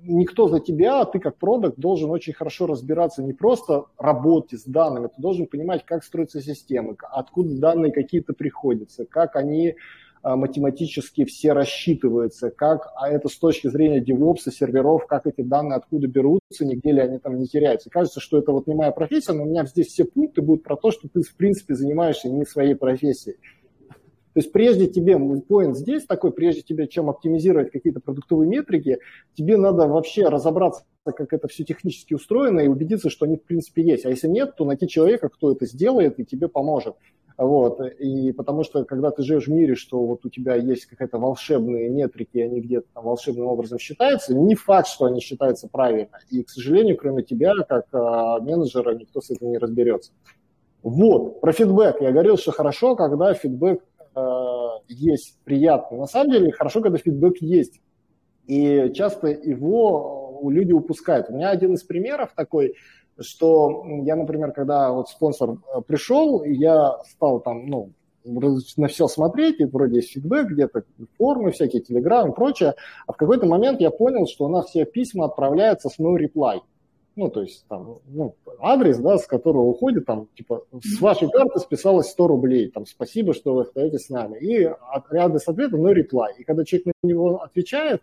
[0.03, 4.63] никто за тебя, а ты как продукт должен очень хорошо разбираться не просто работе с
[4.63, 9.75] данными, ты должен понимать, как строятся системы, откуда данные какие-то приходятся, как они
[10.23, 16.07] математически все рассчитываются, как а это с точки зрения DevOps, серверов, как эти данные откуда
[16.07, 17.89] берутся, нигде ли они там не теряются.
[17.89, 20.75] Кажется, что это вот не моя профессия, но у меня здесь все пункты будут про
[20.75, 23.37] то, что ты в принципе занимаешься не своей профессией.
[24.33, 28.99] То есть прежде тебе, point здесь такой, прежде тебе, чем оптимизировать какие-то продуктовые метрики,
[29.33, 33.83] тебе надо вообще разобраться, как это все технически устроено и убедиться, что они в принципе
[33.83, 34.05] есть.
[34.05, 36.95] А если нет, то найти человека, кто это сделает и тебе поможет.
[37.37, 37.81] Вот.
[37.99, 41.89] И потому что, когда ты живешь в мире, что вот у тебя есть какая-то волшебные
[41.89, 46.19] метрики, они где-то там волшебным образом считаются, не факт, что они считаются правильно.
[46.29, 50.11] И, к сожалению, кроме тебя, как а, менеджера, никто с этим не разберется.
[50.83, 52.01] Вот, про фидбэк.
[52.01, 53.83] Я говорил, что хорошо, когда фидбэк
[54.15, 54.21] э,
[54.87, 55.99] есть приятный.
[55.99, 57.81] На самом деле, хорошо, когда фидбэк есть.
[58.47, 61.29] И часто его люди упускают.
[61.29, 62.73] У меня один из примеров такой–
[63.21, 67.91] что я, например, когда вот спонсор э, пришел, я стал там, ну,
[68.23, 70.83] на все смотреть, и вроде есть фидбэк, где-то
[71.17, 72.75] формы всякие, телеграм и прочее,
[73.07, 76.59] а в какой-то момент я понял, что у нас все письма отправляются с no reply.
[77.17, 81.59] Ну, то есть там, ну, адрес, да, с которого уходит, там, типа, с вашей карты
[81.59, 84.37] списалось 100 рублей, там, спасибо, что вы остаетесь с нами.
[84.39, 86.37] И адрес ответа no reply.
[86.37, 88.01] И когда человек на него отвечает,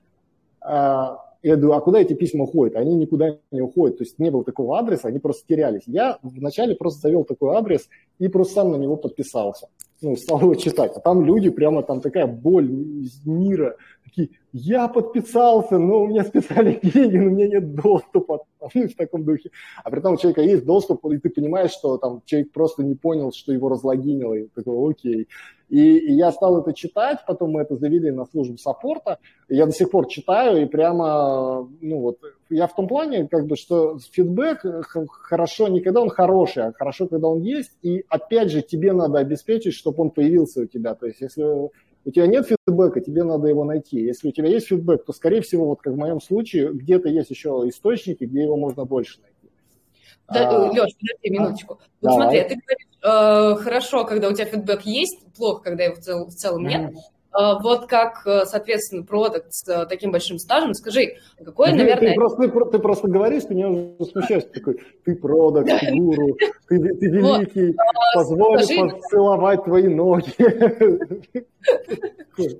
[0.60, 2.76] а, я думаю, а куда эти письма уходят?
[2.76, 3.98] Они никуда не уходят.
[3.98, 5.82] То есть не было такого адреса, они просто терялись.
[5.86, 9.68] Я вначале просто завел такой адрес и просто сам на него подписался.
[10.00, 10.92] Ну, стал его читать.
[10.96, 16.24] А там люди, прямо там такая боль из мира, такие, я подписался, но у меня
[16.24, 19.50] специальный деньги, но у меня нет доступа, ну, в таком духе.
[19.84, 22.94] А при том у человека есть доступ, и ты понимаешь, что там человек просто не
[22.94, 25.28] понял, что его разлогинило, и такой, окей.
[25.68, 29.18] И, и я стал это читать, потом мы это завели на службу саппорта,
[29.50, 33.56] я до сих пор читаю, и прямо, ну вот, я в том плане, как бы,
[33.56, 34.64] что фидбэк
[35.10, 39.18] хорошо не когда он хороший, а хорошо, когда он есть, и опять же тебе надо
[39.18, 41.70] обеспечить, чтобы он появился у тебя, то есть если
[42.04, 44.00] у тебя нет фидбэка, тебе надо его найти.
[44.00, 47.30] Если у тебя есть фидбэк, то, скорее всего, вот как в моем случае, где-то есть
[47.30, 49.34] еще источники, где его можно больше найти.
[50.28, 51.74] Да, а, Леш, подожди минуточку.
[51.74, 52.22] Вот давай.
[52.22, 56.26] смотри, ты говоришь, э, хорошо, когда у тебя фидбэк есть, плохо, когда его в, цел,
[56.26, 56.90] в целом нет.
[56.90, 56.96] Mm.
[57.30, 62.10] А, вот как, э, соответственно, продукт с э, таким большим стажем, скажи, какой, ты, наверное...
[62.10, 66.36] Ты просто, ты, ты просто говоришь, ты меня уже смущаешь, такой, ты продукт, ты гуру,
[66.68, 67.76] ты, ты великий, вот.
[68.14, 68.88] позволь Скажи...
[68.88, 70.32] поцеловать твои ноги.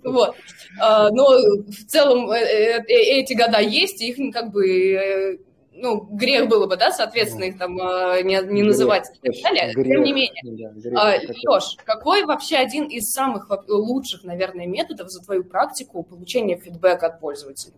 [0.02, 0.35] Вот.
[0.81, 1.24] А, но
[1.68, 5.38] в целом э, эти года есть, их как бы
[5.80, 9.72] ну, грех было бы, да, соответственно, их там э, не, не называть и так далее.
[9.74, 14.66] Грех, Тем не менее, да, грех, а, Леш, какой вообще один из самых лучших, наверное,
[14.66, 17.74] методов за твою практику получения фидбэка от пользователей?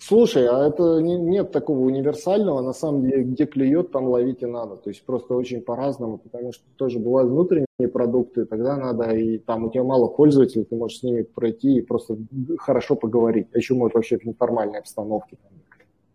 [0.00, 4.46] Слушай, а это не, нет такого универсального, на самом деле, где клюет, там ловить и
[4.46, 4.76] надо.
[4.76, 9.64] То есть просто очень по-разному, потому что тоже бывают внутренние продукты, тогда надо, и там
[9.64, 12.16] у тебя мало пользователей, ты можешь с ними пройти и просто
[12.58, 13.48] хорошо поговорить.
[13.52, 15.67] А еще может вообще в неформальной обстановке там, а,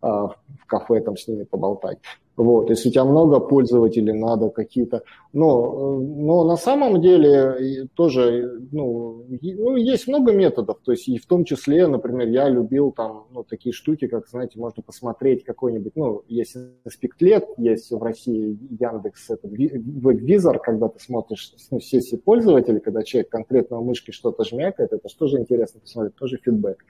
[0.04, 2.00] в кафе там с ними поболтать.
[2.36, 5.04] Вот, если у тебя много пользователей, надо какие-то...
[5.34, 10.80] Но, но на самом деле тоже ну, ну, есть много методов.
[10.84, 14.60] То есть и в том числе, например, я любил там ну, такие штуки, как, знаете,
[14.60, 15.96] можно посмотреть какой-нибудь...
[15.96, 16.58] Ну, есть
[16.90, 23.30] Спектлет, есть в России Яндекс, это веб-визор, когда ты смотришь ну, сессии пользователей, когда человек
[23.30, 26.84] конкретно в мышке что-то жмякает, это тоже интересно посмотреть, тоже фидбэк.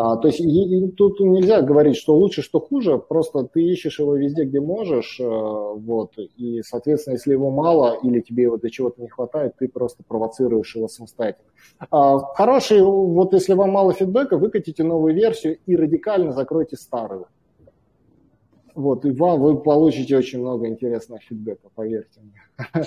[0.00, 3.98] А, то есть и, и тут нельзя говорить, что лучше, что хуже, просто ты ищешь
[3.98, 8.70] его везде, где можешь, э, вот, и, соответственно, если его мало или тебе его для
[8.70, 11.50] чего-то не хватает, ты просто провоцируешь его самостоятельно.
[11.90, 17.26] А, хороший, вот если вам мало фидбэка, выкатите новую версию и радикально закройте старую.
[18.76, 22.84] Вот, и вам вы получите очень много интересного фидбэка, поверьте мне.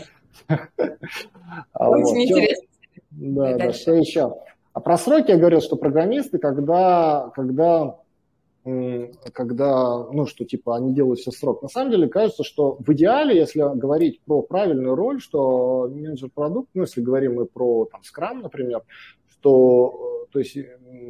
[1.78, 2.68] Очень интересно.
[3.12, 4.34] Да, да, что еще?
[4.74, 7.98] А про сроки я говорил, что программисты, когда, когда,
[8.64, 11.62] когда, ну, что типа они делают все срок.
[11.62, 16.70] На самом деле кажется, что в идеале, если говорить про правильную роль, что менеджер продукт,
[16.74, 18.84] ну, если говорим мы про там Scrum, например,
[19.42, 20.58] что то есть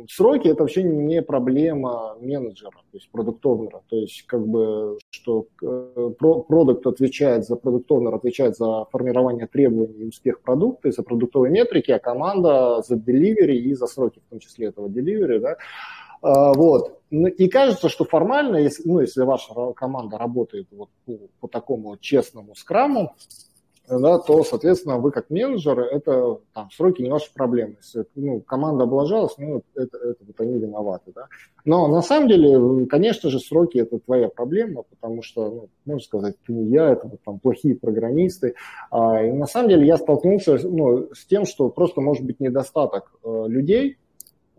[0.10, 3.82] сроки это вообще не проблема менеджера, то есть продуктовнера.
[3.88, 10.08] То есть как бы, что э, продукт отвечает за, продуктовнер отвечает за формирование требований и
[10.08, 14.40] успех продукта, и за продуктовые метрики, а команда за delivery и за сроки, в том
[14.40, 15.58] числе этого delivery, да.
[16.22, 17.00] А, вот.
[17.12, 21.98] Ну, и кажется, что формально, если, ну, если ваша команда работает вот по, по такому
[21.98, 23.16] честному скраму,
[24.00, 27.78] да, то, соответственно, вы как менеджер, это там, сроки не ваши проблемы.
[27.82, 31.12] Если ну, команда облажалась, ну, это, это вот они виноваты.
[31.14, 31.28] Да?
[31.66, 36.36] Но на самом деле, конечно же, сроки– это твоя проблема, потому что, ну, можно сказать,
[36.46, 38.56] ты не я, это вот, там плохие программисты.
[38.90, 43.12] А, и на самом деле я столкнулся ну, с тем, что просто может быть недостаток
[43.24, 43.98] э, людей,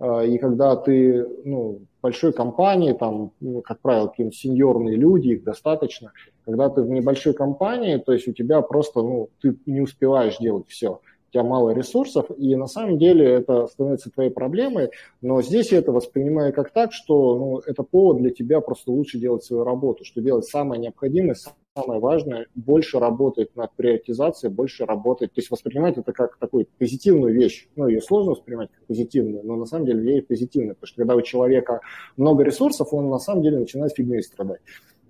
[0.02, 6.12] и когда ты ну, большой компании, там, ну, как правило, какие-нибудь сеньорные люди, их достаточно.
[6.44, 10.66] Когда ты в небольшой компании, то есть у тебя просто, ну, ты не успеваешь делать
[10.68, 11.00] все.
[11.28, 14.90] У тебя мало ресурсов, и на самом деле это становится твоей проблемой,
[15.22, 19.18] но здесь я это воспринимаю как так, что ну, это повод для тебя просто лучше
[19.18, 21.36] делать свою работу, что делать самое необходимое,
[21.74, 27.32] самое важное, больше работать над приоритизацией, больше работать, то есть воспринимать это как такую позитивную
[27.32, 27.68] вещь.
[27.76, 31.16] Ну, ее сложно воспринимать как позитивную, но на самом деле ей позитивная, потому что когда
[31.16, 31.80] у человека
[32.16, 34.60] много ресурсов, он на самом деле начинает фигней страдать.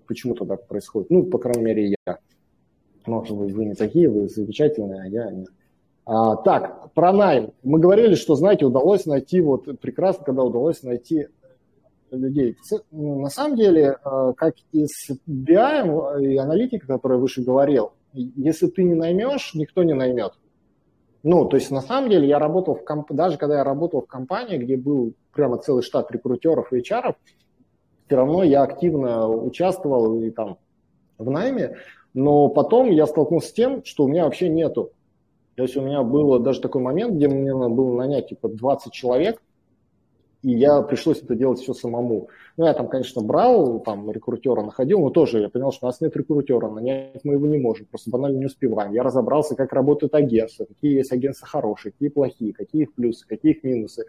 [0.07, 1.11] Почему-то так происходит.
[1.11, 2.19] Ну, по крайней мере, я.
[3.07, 5.49] Может быть, вы не такие, вы замечательные, а я нет.
[6.05, 7.53] А, так, про найм.
[7.63, 11.29] Мы говорили, что, знаете, удалось найти, вот прекрасно, когда удалось найти
[12.17, 12.57] людей.
[12.91, 18.67] Ну, на самом деле, э, как и с BI и аналитикой, который выше говорил, если
[18.67, 20.33] ты не наймешь, никто не наймет.
[21.23, 23.13] Ну, то есть на самом деле я работал в комп...
[23.13, 27.15] даже когда я работал в компании, где был прямо целый штат рекрутеров и HR,
[28.07, 30.59] все равно я активно участвовал и там
[31.19, 31.77] в найме,
[32.13, 34.91] но потом я столкнулся с тем, что у меня вообще нету.
[35.55, 38.93] То есть у меня был даже такой момент, где мне надо было нанять типа 20
[38.93, 39.41] человек,
[40.43, 42.29] и я пришлось это делать все самому.
[42.57, 46.01] Ну, я там, конечно, брал, там, рекрутера находил, но тоже я понял, что у нас
[46.01, 48.93] нет рекрутера, нанять мы его не можем, просто банально не успеваем.
[48.93, 53.53] Я разобрался, как работают агентства, какие есть агентства хорошие, какие плохие, какие их плюсы, какие
[53.53, 54.05] их минусы.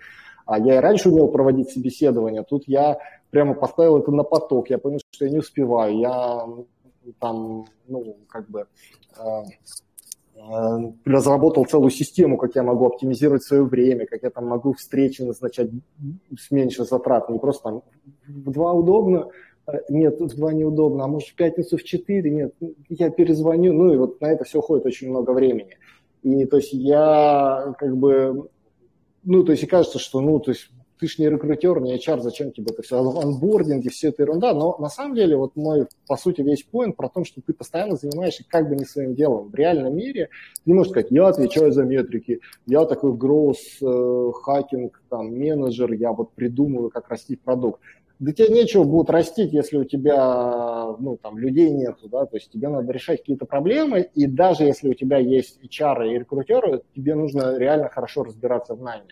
[0.46, 2.98] А я и раньше умел проводить собеседования, тут я
[3.30, 6.48] прямо поставил это на поток, я понял, что я не успеваю, я
[7.20, 8.66] там, ну, как бы
[9.18, 9.44] э,
[11.06, 15.70] разработал целую систему, как я могу оптимизировать свое время, как я там могу встречи назначать
[16.38, 17.82] с меньше затрат, не просто там
[18.28, 19.30] в два удобно,
[19.68, 22.54] э, нет, в два неудобно, а может в пятницу в четыре, нет,
[22.90, 25.78] я перезвоню, ну и вот на это все уходит очень много времени.
[26.24, 28.50] И то есть я как бы,
[29.24, 30.70] ну то есть и кажется, что ну то есть
[31.04, 34.78] ты же не рекрутер, не HR, зачем тебе это все, анбординги, все это ерунда, но
[34.80, 38.46] на самом деле вот мой, по сути, весь поинт про то, что ты постоянно занимаешься
[38.48, 39.50] как бы не своим делом.
[39.50, 44.32] В реальном мире ты не можешь сказать, я отвечаю за метрики, я такой гроус, э,
[44.44, 47.82] хакинг, там, менеджер, я вот придумываю, как растить продукт.
[48.20, 52.50] Да тебе нечего будет растить, если у тебя, ну, там, людей нету, да, то есть
[52.50, 57.16] тебе надо решать какие-то проблемы, и даже если у тебя есть HR и рекрутеры, тебе
[57.16, 59.08] нужно реально хорошо разбираться в найме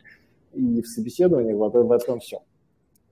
[0.54, 2.40] и в собеседовании, вот в этом все.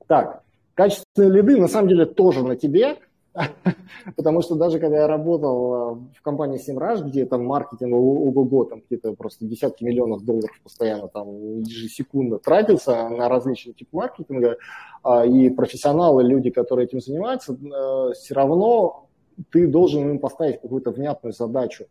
[0.07, 2.97] Так, качественные лиды на самом деле тоже на тебе,
[4.15, 8.81] потому что даже когда я работал э, в компании Simrush, где там маркетинг ого-го, там
[8.81, 14.57] какие-то просто десятки миллионов долларов постоянно там ежесекундно тратился на различные типы маркетинга,
[15.03, 19.09] а, и профессионалы, люди, которые этим занимаются, э, все равно
[19.51, 21.85] ты должен им поставить какую-то внятную задачу.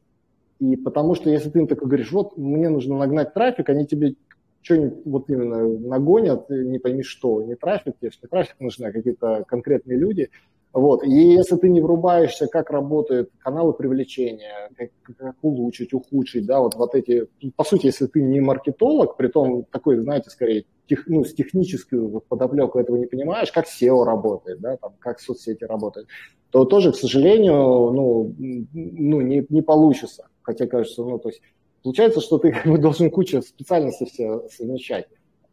[0.58, 4.16] И потому что если ты им такой говоришь, вот мне нужно нагнать трафик, они тебе
[4.68, 9.44] что-нибудь вот именно нагонят, не пойми что, не трафик, тебе не трафик нужны, а какие-то
[9.48, 10.30] конкретные люди.
[10.74, 11.02] Вот.
[11.02, 16.74] И если ты не врубаешься, как работают каналы привлечения, как, как улучшить, ухудшить, да, вот,
[16.74, 21.24] вот эти, по сути, если ты не маркетолог, при том такой, знаете, скорее, тех, ну,
[21.24, 26.08] с технической подоплекой этого не понимаешь, как SEO работает, да, там, как соцсети работают,
[26.50, 27.54] то тоже, к сожалению,
[27.92, 30.28] ну, ну не, не получится.
[30.42, 31.42] Хотя кажется, ну, то есть
[31.88, 35.06] Получается, что ты как бы должен кучу специальностей все совмещать.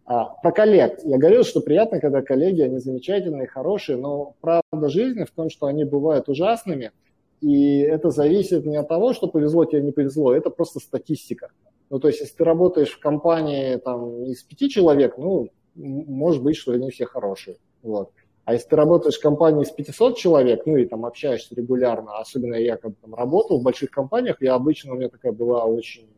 [0.04, 1.00] А, про коллег.
[1.06, 5.68] Я говорил, что приятно, когда коллеги, они замечательные, хорошие, но правда жизни в том, что
[5.68, 6.92] они бывают ужасными,
[7.40, 11.52] и это зависит не от того, что повезло тебе, не повезло, это просто статистика.
[11.90, 16.58] Ну, то есть, если ты работаешь в компании там, из пяти человек, ну, может быть,
[16.58, 17.56] что они все хорошие.
[17.82, 18.12] Вот.
[18.44, 22.56] А если ты работаешь в компании из 500 человек, ну и там общаешься регулярно, особенно
[22.56, 26.10] я когда там работал в больших компаниях, я обычно, у меня такая была очень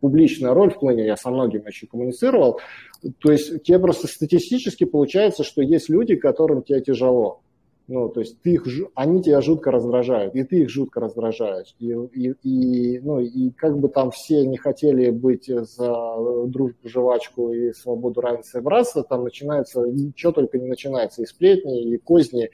[0.00, 2.60] публичная роль в плане, я со многими очень коммуницировал,
[3.18, 7.40] то есть тебе просто статистически получается, что есть люди, которым тебе тяжело.
[7.90, 11.74] Ну, то есть ты их, они тебя жутко раздражают, и ты их жутко раздражаешь.
[11.80, 15.92] И, и, и, ну, и как бы там все не хотели быть за
[16.46, 21.82] дружбу, жвачку и свободу, равенство и братство, там начинается, ничего только не начинается, и сплетни,
[21.82, 22.50] и козни,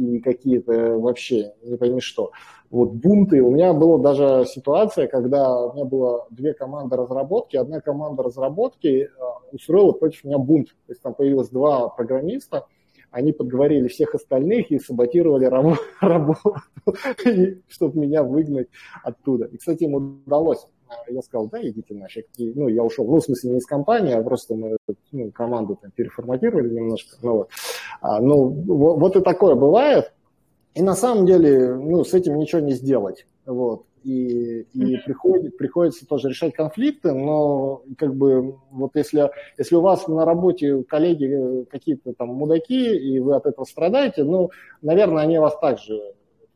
[0.00, 2.32] и какие-то вообще, не пойми что.
[2.70, 3.42] Вот бунты.
[3.42, 7.56] У меня была даже ситуация, когда у меня было две команды разработки.
[7.56, 10.68] Одна команда разработки а, устроила против меня бунт.
[10.68, 12.66] То есть там появилось два программиста–
[13.10, 15.44] они подговорили всех остальных и саботировали
[16.00, 16.56] работу,
[17.68, 18.68] чтобы меня выгнать
[19.02, 19.46] оттуда.
[19.46, 20.66] И, кстати, им удалось.
[21.08, 22.26] Я сказал, да, идите нафиг.
[22.36, 23.06] И, ну, я ушел.
[23.06, 24.76] Ну, в смысле, не из компании, а просто мы
[25.12, 27.16] ну, команду там переформатировали немножко.
[27.22, 27.50] Ну, вот.
[28.00, 30.12] А, ну, вот, вот и такое бывает.
[30.74, 33.26] И на самом деле, ну, с этим ничего не сделать.
[33.44, 39.80] Вот и, и приходит, приходится тоже решать конфликты, но как бы вот если, если у
[39.80, 45.22] вас на работе коллеги э, какие-то там мудаки, и вы от этого страдаете, ну, наверное,
[45.22, 46.00] они вас также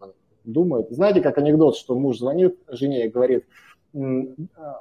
[0.00, 0.04] э,
[0.44, 0.90] думают.
[0.90, 3.44] Знаете, как анекдот, что муж звонит жене и говорит,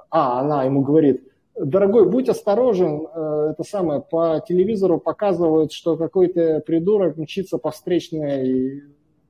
[0.09, 6.61] а, она ему говорит, дорогой, будь осторожен, э, это самое, по телевизору показывают, что какой-то
[6.65, 8.83] придурок мчится по встречной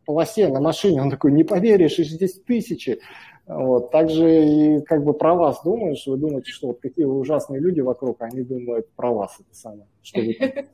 [0.05, 2.99] полосе на машине, он такой, не поверишь, и здесь тысячи.
[3.45, 3.91] Вот.
[3.91, 7.81] Также и как бы про вас думаешь, вы думаете, что вот какие вы ужасные люди
[7.81, 10.37] вокруг, а они думают про вас это самое, что вы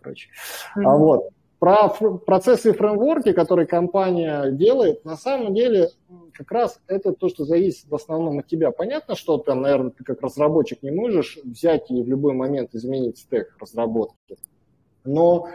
[0.00, 0.28] короче.
[0.76, 1.28] А вот.
[1.64, 5.88] Про процессы и фреймворки, которые компания делает, на самом деле
[6.34, 8.70] как раз это то, что зависит в основном от тебя.
[8.70, 13.16] Понятно, что там, наверное, ты как разработчик не можешь взять и в любой момент изменить
[13.16, 14.36] стек разработки.
[15.04, 15.48] Но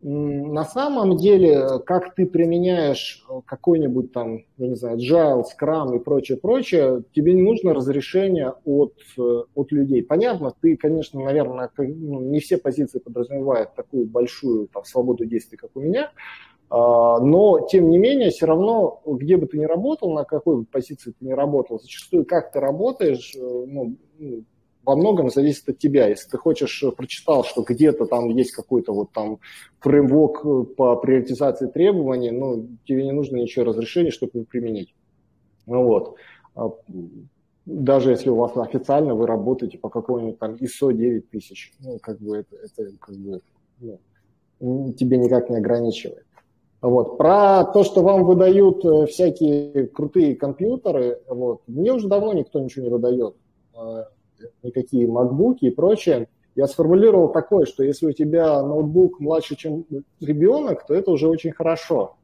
[0.00, 6.38] на самом деле, как ты применяешь какой-нибудь там, я не знаю, Agile, Scrum и прочее,
[6.38, 10.04] прочее, тебе не нужно разрешение от, от людей.
[10.04, 15.70] Понятно, ты, конечно, наверное, ну, не все позиции подразумевают такую большую там, свободу действий, как
[15.74, 16.12] у меня,
[16.70, 20.64] а, но, тем не менее, все равно, где бы ты ни работал, на какой бы
[20.64, 24.44] позиции ты ни работал, зачастую как ты работаешь, э, ну, ну
[24.88, 26.08] во многом зависит от тебя.
[26.08, 29.38] Если ты хочешь, э, прочитал, что где-то там есть какой-то вот там
[29.80, 34.94] фреймворк э, по приоритизации требований, ну, тебе не нужно ничего разрешения, чтобы его применить.
[35.66, 36.14] Ну вот.
[36.54, 36.70] А,
[37.66, 42.38] даже если у вас официально вы работаете по какому-нибудь там ISO 9000, ну, как бы
[42.38, 43.42] это, это как бы,
[44.58, 46.24] ну, тебе никак не ограничивает.
[46.80, 47.18] Вот.
[47.18, 52.86] Про то, что вам выдают э, всякие крутые компьютеры, вот, мне уже давно никто ничего
[52.86, 53.36] не выдает.
[54.62, 56.28] Никакие макбуки и прочее.
[56.54, 59.84] Я сформулировал такое, что если у тебя ноутбук младше, чем
[60.20, 62.16] ребенок, то это уже очень хорошо.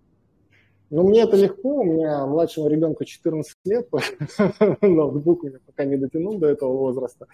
[0.91, 3.89] Но мне это легко, у меня младшему ребенку 14 лет,
[4.81, 7.27] ноутбук меня пока не дотянул до этого возраста.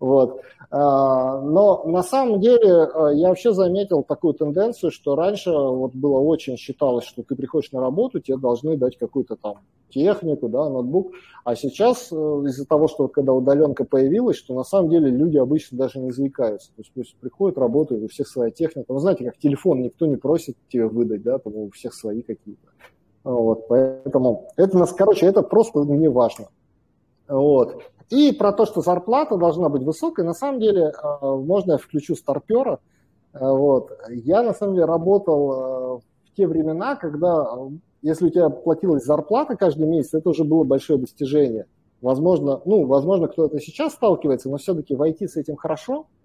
[0.00, 0.40] Вот.
[0.70, 6.18] А, но на самом деле а, я вообще заметил такую тенденцию, что раньше вот было
[6.18, 9.56] очень считалось, что ты приходишь на работу, тебе должны дать какую-то там
[9.88, 11.12] технику, да, ноутбук.
[11.44, 15.78] А сейчас э, из-за того, что когда удаленка появилась, что на самом деле люди обычно
[15.78, 16.68] даже не заикаются.
[16.76, 18.92] То есть, то есть приходят, работают, у всех своя техника.
[18.92, 22.68] Вы знаете, как телефон никто не просит тебе выдать, да, там у всех свои какие-то.
[23.24, 26.48] Вот, поэтому это, короче, это просто не важно.
[27.28, 27.82] Вот.
[28.10, 32.14] И про то, что зарплата должна быть высокой, на самом деле, э, можно я включу
[32.14, 32.80] старпера.
[33.34, 33.92] Э, вот.
[34.08, 37.46] Я, на самом деле, работал э, в те времена, когда,
[38.00, 41.66] если у тебя платилась зарплата каждый месяц, это уже было большое достижение.
[42.00, 46.06] Возможно, ну, возможно, кто-то сейчас сталкивается, но все-таки войти с этим хорошо–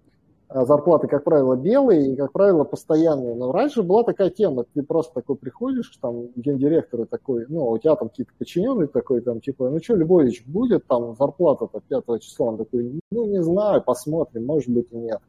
[0.62, 3.34] зарплаты, как правило, белые и, как правило, постоянные.
[3.34, 7.96] Но раньше была такая тема, ты просто такой приходишь, там, гендиректор такой, ну, у тебя
[7.96, 12.46] там какие-то подчиненные такой, там, типа, ну что, Любович, будет там зарплата-то 5 числа?
[12.46, 15.20] Он такой, ну, не знаю, посмотрим, может быть и нет.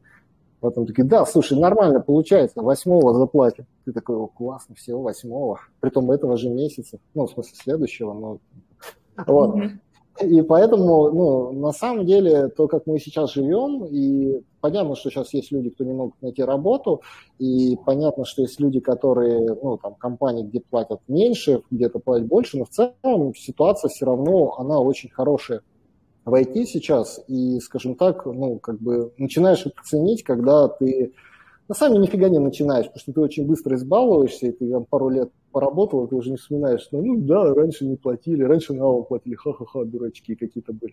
[0.60, 3.66] Потом такие, да, слушай, нормально получается, восьмого заплатим.
[3.84, 5.60] Ты такой, о, классно, всего восьмого.
[5.80, 8.38] Притом этого же месяца, ну, в смысле, следующего, но...
[9.26, 9.56] Вот.
[10.22, 15.34] И поэтому, ну, на самом деле, то, как мы сейчас живем, и понятно, что сейчас
[15.34, 17.02] есть люди, кто не могут найти работу,
[17.38, 22.58] и понятно, что есть люди, которые, ну, там, компании, где платят меньше, где-то платят больше,
[22.58, 25.60] но в целом ситуация все равно, она очень хорошая
[26.24, 31.12] в IT сейчас, и, скажем так, ну, как бы начинаешь это ценить, когда ты
[31.68, 34.84] на самом деле нифига не начинаешь, потому что ты очень быстро избалуешься, и ты там
[34.84, 38.74] пару лет поработал, и ты уже не вспоминаешь, ну, ну да, раньше не платили, раньше
[38.74, 40.92] налог платили, ха-ха-ха, дурачки какие-то были.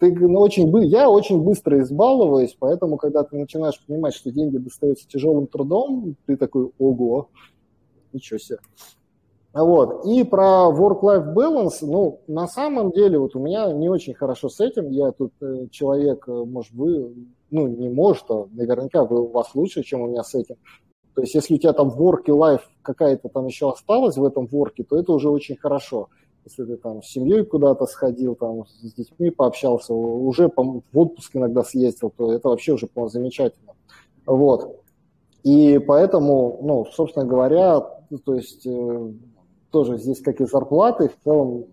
[0.00, 5.06] Ты, ну, очень, я очень быстро избаловаюсь, поэтому, когда ты начинаешь понимать, что деньги достаются
[5.06, 7.28] тяжелым трудом, ты такой, ого,
[8.12, 8.58] ничего себе.
[9.52, 10.04] Вот.
[10.04, 14.58] И про work-life balance, ну, на самом деле, вот у меня не очень хорошо с
[14.58, 14.90] этим.
[14.90, 17.14] Я тут э, человек, э, может, вы,
[17.52, 20.56] ну, не может, а наверняка вы, у вас лучше, чем у меня с этим.
[21.14, 24.46] То есть, если у тебя там work и life какая-то там еще осталась в этом
[24.46, 26.08] ворке, то это уже очень хорошо.
[26.44, 31.62] Если ты там с семьей куда-то сходил, там с детьми пообщался, уже в отпуск иногда
[31.62, 33.74] съездил, то это вообще уже, по замечательно.
[34.24, 34.80] Вот.
[35.42, 37.80] И поэтому, ну, собственно говоря,
[38.24, 39.12] то есть э,
[39.70, 41.66] тоже здесь, как и зарплаты, в целом,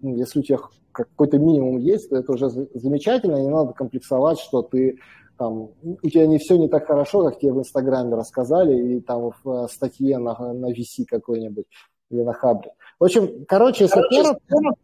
[0.00, 0.58] ну, если у тебя
[0.92, 4.98] какой-то минимум есть, то это уже замечательно, не надо комплексовать, что ты
[5.36, 9.30] там, у тебя не все не так хорошо, как тебе в Инстаграме рассказали, и там
[9.42, 11.66] в э, статье на, на VC какой-нибудь
[12.10, 12.72] или на Хабре.
[12.98, 14.76] В общем, короче, если коротко,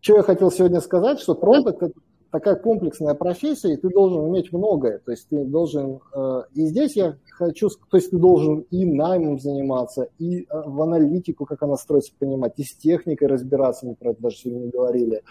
[0.00, 1.92] что я хотел сегодня сказать, что продукт это
[2.30, 4.98] такая комплексная профессия, и ты должен уметь многое.
[4.98, 9.38] То есть ты должен, э, и здесь я хочу, то есть ты должен и наймом
[9.38, 14.10] заниматься, и э, в аналитику, как она строится, понимать, и с техникой разбираться, мы про
[14.10, 15.22] это даже сегодня не говорили,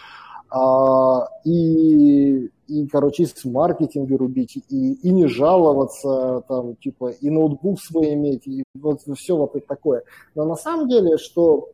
[0.50, 7.30] а, и, и, короче, и с маркетинга рубить, и, и не жаловаться, там, типа, и
[7.30, 10.04] ноутбук свой иметь, и вот все вот это такое.
[10.36, 11.70] Но на самом деле, что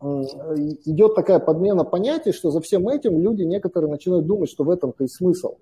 [0.00, 5.04] идет такая подмена понятий, что за всем этим люди некоторые начинают думать, что в этом-то
[5.04, 5.56] и смысл.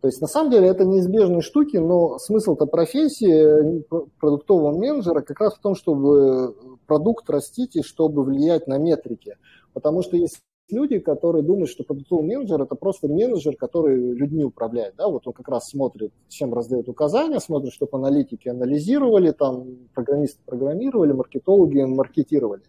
[0.00, 3.82] То есть на самом деле это неизбежные штуки, но смысл-то профессии
[4.20, 6.54] продуктового менеджера как раз в том, чтобы
[6.86, 9.36] продукт растить и чтобы влиять на метрики.
[9.72, 10.38] Потому что если
[10.70, 14.94] люди, которые думают, что продуктовый менеджер это просто менеджер, который людьми управляет.
[14.96, 15.08] Да?
[15.08, 21.12] Вот он как раз смотрит, всем раздает указания, смотрит, чтобы аналитики анализировали, там, программисты программировали,
[21.12, 22.62] маркетологи маркетировали.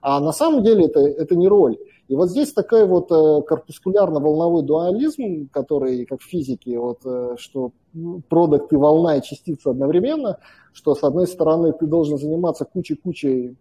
[0.00, 1.78] А на самом деле это, это не роль.
[2.08, 7.72] И вот здесь такой вот э, корпускулярно-волновой дуализм, который, как в физике, вот, э, что
[8.28, 10.38] продукт и волна и частица одновременно,
[10.72, 13.56] что с одной стороны ты должен заниматься кучей-кучей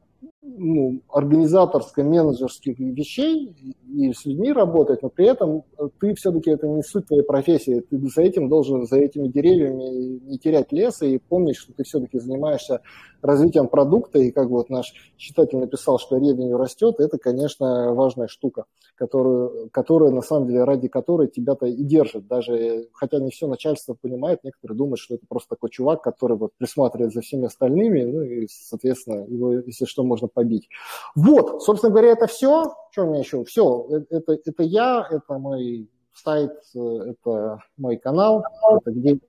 [0.58, 3.56] ну, организаторско-менеджерских вещей
[3.88, 5.64] и с людьми работать, но при этом
[6.00, 7.82] ты все-таки это не суть твоей профессии.
[7.82, 12.20] Ты за этим должен, за этими деревьями не терять леса и помнить, что ты все-таки
[12.20, 12.82] занимаешься
[13.22, 18.66] развитием продукта, и как вот наш читатель написал, что ревеню растет, это, конечно, важная штука,
[18.96, 22.28] которую, которая на самом деле, ради которой тебя-то и держит.
[22.28, 26.52] Даже, хотя не все начальство понимает, некоторые думают, что это просто такой чувак, который вот
[26.58, 30.68] присматривает за всеми остальными, ну и, соответственно, его, если что, можно побить.
[31.16, 32.74] Вот, собственно говоря, это все.
[32.92, 33.44] Что у меня еще?
[33.46, 38.44] Все, э, это, это я, это мой сайт, э, это мой канал,
[38.80, 39.20] это где,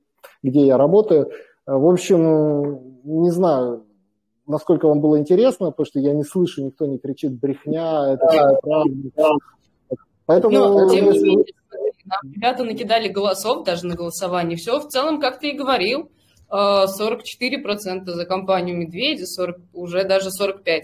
[0.43, 1.31] где я работаю.
[1.67, 3.85] Э, в общем, не знаю,
[4.47, 8.55] насколько вам было интересно, потому что я не слышу, никто не кричит брехня, это да,
[8.63, 9.39] правда.
[10.25, 11.45] Поэтому, Но, тем не менее,
[12.35, 14.57] ребята накидали голосов даже на голосование.
[14.57, 16.11] Все в целом, как ты и говорил,
[16.53, 20.83] 44% за компанию «Медведи», 40, уже даже 45%.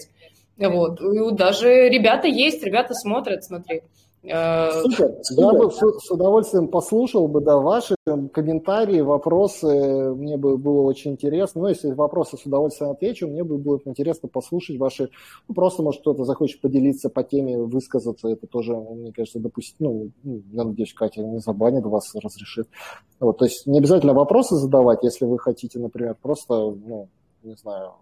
[0.58, 1.00] Вот.
[1.00, 3.82] И даже ребята есть, ребята смотрят, смотри.
[4.24, 5.14] Э, Супер.
[5.30, 7.94] Я бы с удовольствием послушал бы, да, ваши
[8.32, 10.12] комментарии, вопросы.
[10.14, 11.62] Мне бы было очень интересно.
[11.62, 15.10] Ну, если вопросы с удовольствием отвечу, мне бы будет интересно послушать ваши...
[15.46, 18.28] Ну, просто, может, кто-то захочет поделиться по теме, высказаться.
[18.28, 22.68] Это тоже, мне кажется, допустим, ну, ну, я надеюсь, Катя не забанит вас, разрешит.
[23.20, 27.08] Вот, то есть не обязательно вопросы задавать, если вы хотите, например, просто, ну,
[27.44, 27.92] не знаю...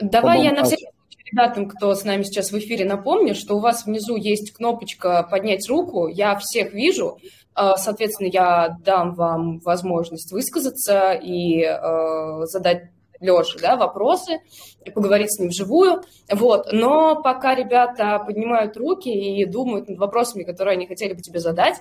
[0.00, 0.88] Давай я на всякий
[1.32, 5.68] ребятам, кто с нами сейчас в эфире, напомню, что у вас внизу есть кнопочка «Поднять
[5.68, 6.06] руку».
[6.06, 7.18] Я всех вижу.
[7.54, 14.40] А, соответственно, я дам вам возможность высказаться и э, задать Леше да, вопросы,
[14.84, 16.02] и поговорить с ним вживую.
[16.30, 16.72] Вот.
[16.72, 21.76] Но пока ребята поднимают руки и думают над вопросами, которые они хотели бы тебе задать,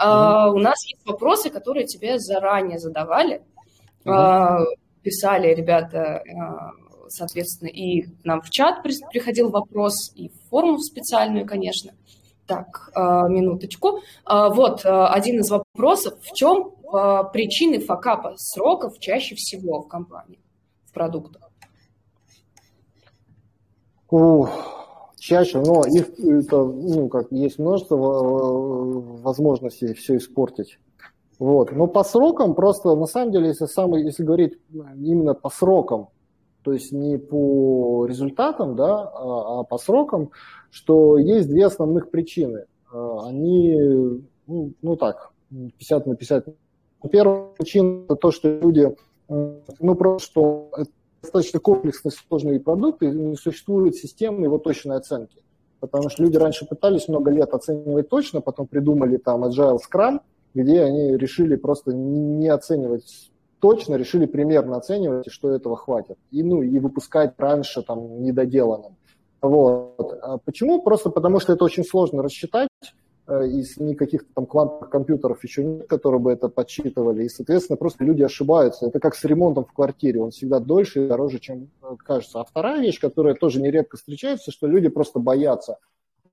[0.00, 0.50] mm-hmm.
[0.50, 3.42] у нас есть вопросы, которые тебе заранее задавали.
[4.04, 4.64] Mm-hmm.
[5.02, 6.22] Писали ребята
[7.16, 11.92] соответственно, и нам в чат приходил вопрос, и в форму специальную, конечно.
[12.46, 14.00] Так, а, минуточку.
[14.24, 16.14] А, вот а, один из вопросов.
[16.20, 16.72] В чем
[17.32, 20.38] причины факапа сроков чаще всего в компании,
[20.84, 21.50] в продуктах?
[24.08, 24.48] Ух,
[25.18, 30.78] чаще, но их это, ну, как есть множество возможностей все испортить.
[31.40, 31.72] Вот.
[31.72, 36.08] Но по срокам просто, на самом деле, если, самый, если говорить именно по срокам,
[36.66, 40.32] то есть не по результатам, да, а, а по срокам,
[40.68, 42.64] что есть две основных причины.
[42.92, 43.78] А, они,
[44.48, 46.48] ну, ну так, 50 на 50.
[47.12, 48.96] Первая причина– это то, что люди,
[49.28, 50.90] ну просто, что это
[51.22, 55.38] достаточно комплексный, сложный продукт, и не существует системы его точной оценки.
[55.78, 60.18] Потому что люди раньше пытались много лет оценивать точно, потом придумали там Agile Scrum,
[60.52, 63.30] где они решили просто не оценивать
[63.60, 66.18] точно решили примерно оценивать, что этого хватит.
[66.30, 68.96] И, ну, и выпускать раньше там недоделанным.
[69.42, 70.18] Вот.
[70.22, 70.82] А почему?
[70.82, 72.68] Просто потому что это очень сложно рассчитать,
[73.28, 78.04] э, и никаких там квантовых компьютеров еще нет, которые бы это подсчитывали, и, соответственно, просто
[78.04, 78.86] люди ошибаются.
[78.86, 82.40] Это как с ремонтом в квартире, он всегда дольше и дороже, чем э, кажется.
[82.40, 85.78] А вторая вещь, которая тоже нередко встречается, что люди просто боятся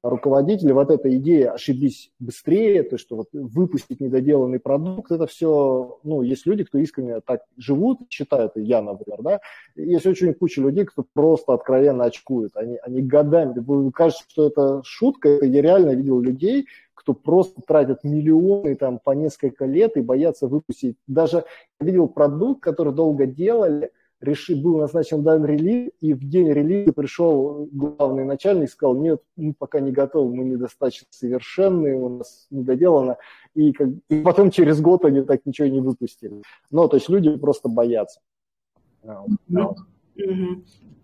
[0.03, 6.21] руководители, вот эта идея ошибись быстрее, то, что вот выпустить недоделанный продукт, это все, ну,
[6.21, 9.39] есть люди, кто искренне так живут, считают, я, например, да,
[9.75, 15.29] есть очень куча людей, кто просто откровенно очкует, они, они годами, кажется, что это шутка,
[15.41, 20.95] я реально видел людей, кто просто тратят миллионы там по несколько лет и боятся выпустить.
[21.05, 21.43] Даже
[21.81, 23.91] видел продукт, который долго делали,
[24.23, 29.21] реши, был назначен дан релиз, и в день релиза пришел главный начальник и сказал, нет,
[29.35, 33.17] мы пока не готовы, мы недостаточно совершенные, у нас недоделано.
[33.53, 36.41] И, как, и потом через год они так ничего не выпустили.
[36.71, 38.19] Ну, то есть люди просто боятся.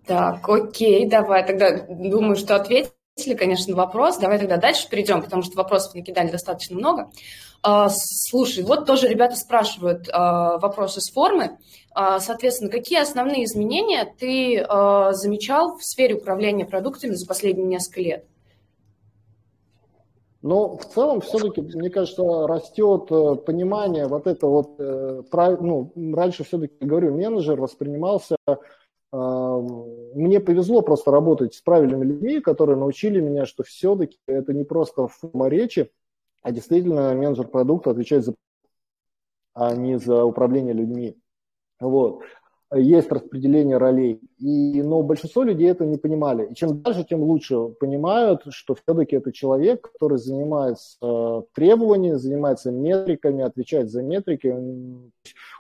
[0.06, 4.18] Так, окей, давай тогда, думаю, что ответить ответили, конечно, вопрос.
[4.18, 7.12] Давай тогда дальше перейдем, потому что вопросов накидали достаточно много.
[7.62, 11.58] А, слушай, вот тоже ребята спрашивают а, вопросы с формы.
[11.94, 14.66] А, соответственно, какие основные изменения ты
[15.14, 18.26] замечал в сфере управления продуктами за последние несколько лет?
[20.42, 26.46] Но в целом все-таки, мне кажется, растет э, понимание вот это вот, э, ну, раньше
[26.46, 28.38] все-таки, говорю, менеджер воспринимался
[29.12, 35.08] мне повезло просто работать с правильными людьми, которые научили меня, что все-таки это не просто
[35.08, 35.92] форма речи,
[36.44, 38.36] а действительно менеджер продукта отвечает за
[39.54, 41.18] а не за управление людьми.
[41.80, 42.22] Вот.
[42.74, 44.22] Есть распределение ролей.
[44.38, 46.52] И, но большинство людей это не понимали.
[46.52, 52.72] И чем дальше, тем лучше понимают, что все-таки это человек, который занимается э, требованиями, занимается
[52.72, 54.56] метриками, отвечает за метрики.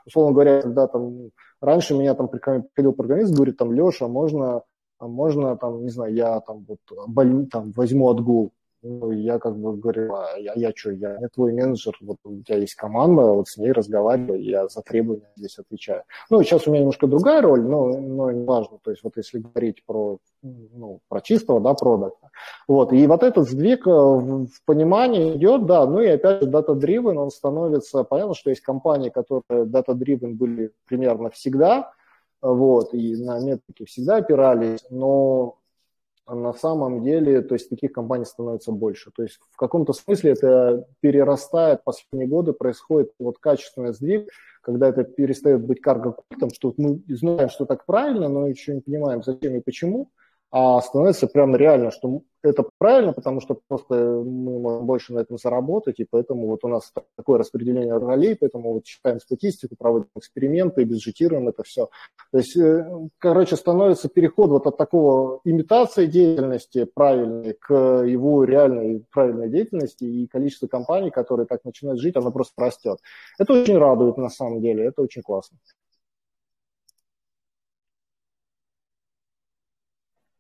[0.05, 1.31] Условно говоря, когда там
[1.61, 4.63] Раньше меня там приходил программист, говорит, там, Леша, можно,
[4.99, 8.53] можно там, не знаю, я там вот боль, там, возьму отгул.
[8.81, 12.41] Ну, я как бы говорю, а я, я что, я не твой менеджер, вот у
[12.41, 16.03] тебя есть команда, вот с ней разговариваю, я за требования здесь отвечаю.
[16.29, 18.79] Ну, сейчас у меня немножко другая роль, но, но не важно.
[18.81, 22.29] То есть вот если говорить про, ну, про чистого, да, продукта.
[22.69, 27.17] Вот, и вот этот сдвиг э, в, понимании идет, да, ну и опять же data-driven,
[27.17, 31.91] он становится, понятно, что есть компании, которые data-driven были примерно всегда,
[32.41, 35.58] вот, и на метрике всегда опирались, но
[36.35, 39.11] на самом деле, то есть таких компаний становится больше.
[39.15, 44.29] То есть в каком-то смысле это перерастает, последние годы происходит вот качественный сдвиг,
[44.61, 49.23] когда это перестает быть карго-культом, что мы знаем, что так правильно, но еще не понимаем,
[49.23, 50.09] зачем и почему,
[50.51, 55.37] а становится прям реально, что это правильно, потому что просто мы можем больше на этом
[55.37, 60.85] заработать, и поэтому вот у нас такое распределение ролей, поэтому вот считаем статистику, проводим эксперименты,
[60.85, 61.89] бюджетируем это все.
[62.31, 62.85] То есть, э,
[63.19, 70.27] короче, становится переход вот от такого имитации деятельности правильной к его реальной правильной деятельности, и
[70.27, 72.99] количество компаний, которые так начинают жить, оно просто растет.
[73.37, 75.57] Это очень радует на самом деле, это очень классно.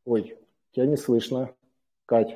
[0.09, 0.35] Ой,
[0.71, 1.53] тебя не слышно.
[2.07, 2.35] Кать.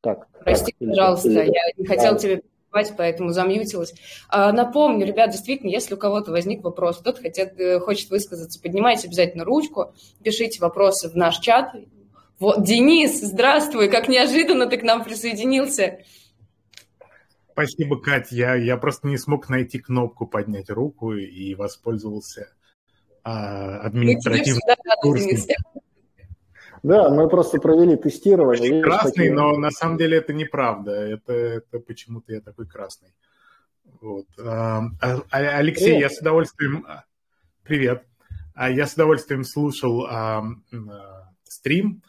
[0.00, 0.26] Так.
[0.40, 1.52] Прости, так, пожалуйста, или...
[1.54, 2.18] я не хотела да.
[2.18, 3.94] тебе перебивать, поэтому замьютилась.
[4.28, 9.06] А, напомню, ребят, действительно, если у кого-то возник вопрос, кто-то хотят, э, хочет высказаться, поднимайте
[9.06, 9.94] обязательно ручку,
[10.24, 11.72] пишите вопросы в наш чат.
[12.40, 16.00] Вот, Денис, здравствуй, как неожиданно ты к нам присоединился.
[17.52, 18.32] Спасибо, Кать.
[18.32, 22.55] Я, я просто не смог найти кнопку поднять руку и воспользовался
[23.26, 24.60] а, административным
[25.00, 25.56] курсом.
[26.84, 28.70] Да, мы просто провели тестирование.
[28.70, 29.32] Видишь, красный, такие...
[29.32, 30.92] но на самом деле это неправда.
[30.92, 33.12] Это, это почему-то я такой красный.
[34.00, 34.26] Вот.
[34.38, 36.00] А, а, а Алексей, Привет.
[36.02, 36.86] я с удовольствием...
[37.64, 38.04] Привет.
[38.56, 42.02] Я с удовольствием слушал а, а, стрим,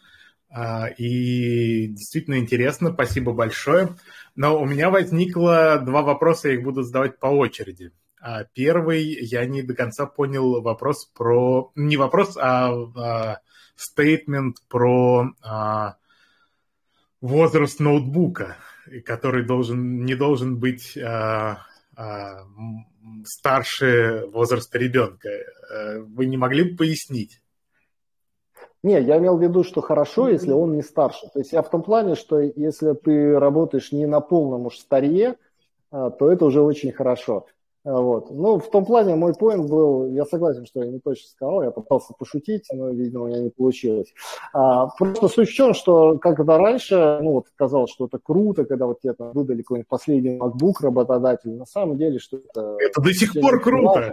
[0.50, 3.96] а, и действительно интересно, спасибо большое.
[4.36, 7.90] Но у меня возникло два вопроса, я их буду задавать по очереди.
[8.52, 11.70] Первый, я не до конца понял вопрос про...
[11.74, 13.40] Не вопрос, а
[13.78, 15.96] стейтмент про а,
[17.20, 18.56] возраст ноутбука,
[19.04, 21.58] который должен, не должен быть а,
[21.96, 22.44] а,
[23.24, 25.28] старше возраста ребенка.
[25.28, 27.40] Э, вы не могли бы пояснить?
[28.82, 31.28] Не, я имел в виду, что хорошо, если он не старше.
[31.32, 35.36] То есть я в том плане, что если ты работаешь не на полном уж старье,
[35.90, 37.46] а, то это уже очень хорошо.
[37.88, 38.30] А, вот.
[38.30, 41.70] Ну, в том плане мой поинт был, я согласен, что я не точно сказал, я
[41.70, 44.12] пытался пошутить, но, видимо, у меня не получилось.
[44.52, 48.86] А, просто суть в чем, что когда раньше, ну, вот казалось, что это круто, когда
[48.86, 52.76] вот тебе там выдали какой-нибудь последний MacBook работодатель, на самом деле, что это...
[52.78, 54.12] Это до сих пор круто!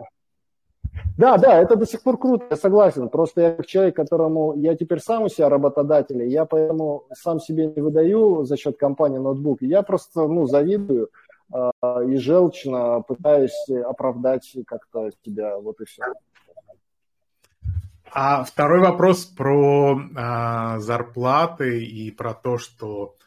[1.17, 3.09] Да, да, это до сих пор круто, я согласен.
[3.09, 7.67] Просто я как человек, которому я теперь сам у себя работодатель, я поэтому сам себе
[7.67, 9.61] не выдаю за счет компании ноутбук.
[9.61, 11.09] Я просто, ну, завидую,
[11.53, 16.03] и желчно пытаюсь оправдать как-то тебя, вот и все.
[18.17, 23.17] А второй вопрос про а, зарплаты и про то, что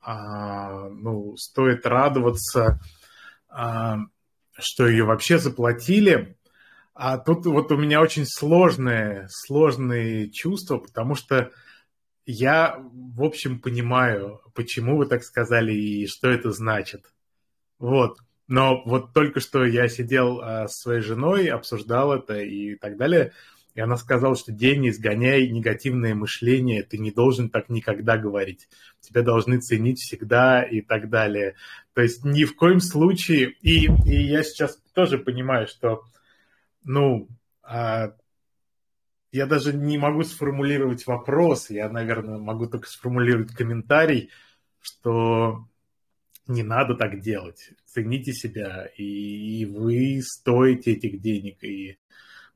[0.00, 2.80] а, ну, стоит радоваться,
[3.48, 3.98] а,
[4.58, 6.36] что ее вообще заплатили.
[6.92, 11.52] А тут вот у меня очень сложные, сложные чувства, потому что
[12.26, 17.12] я, в общем, понимаю, почему вы так сказали и что это значит.
[17.82, 18.18] Вот.
[18.46, 23.32] Но вот только что я сидел а, с своей женой, обсуждал это и так далее,
[23.74, 28.68] и она сказала, что день изгоняй негативное мышление, ты не должен так никогда говорить.
[29.00, 31.56] Тебя должны ценить всегда и так далее.
[31.92, 36.04] То есть ни в коем случае, и, и я сейчас тоже понимаю, что,
[36.84, 37.26] ну,
[37.64, 38.12] а,
[39.32, 44.30] я даже не могу сформулировать вопрос, я, наверное, могу только сформулировать комментарий,
[44.80, 45.66] что
[46.46, 47.70] не надо так делать.
[47.86, 51.62] Цените себя, и, и вы стоите этих денег.
[51.62, 51.98] И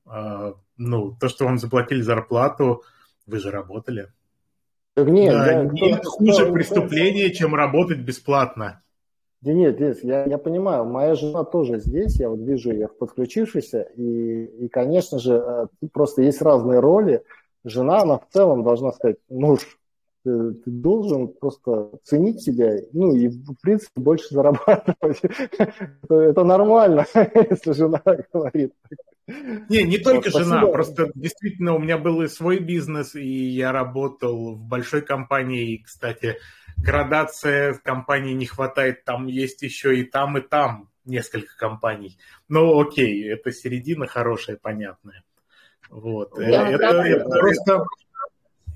[0.06, 2.82] э, ну, то, что вам заплатили зарплату,
[3.26, 4.12] вы же работали.
[4.96, 8.82] Нет, да, я, нет хуже преступления, чем работать бесплатно.
[9.42, 14.44] Да нет, я, я понимаю, моя жена тоже здесь, я вот вижу ее подключившейся, и,
[14.64, 17.22] и, конечно же, э, просто есть разные роли.
[17.62, 19.78] Жена, она в целом должна сказать, муж,
[20.26, 25.20] ты, должен просто ценить себя, ну и в принципе больше зарабатывать.
[26.08, 28.02] Это нормально, если жена
[28.32, 28.72] говорит.
[29.68, 34.54] Не, не только жена, просто действительно у меня был и свой бизнес, и я работал
[34.54, 36.36] в большой компании, и, кстати,
[36.76, 42.18] градация компании не хватает, там есть еще и там, и там несколько компаний.
[42.48, 45.24] Но окей, это середина хорошая, понятная.
[45.90, 46.32] Вот.
[46.36, 47.38] Да, это, да, это да.
[47.38, 47.84] просто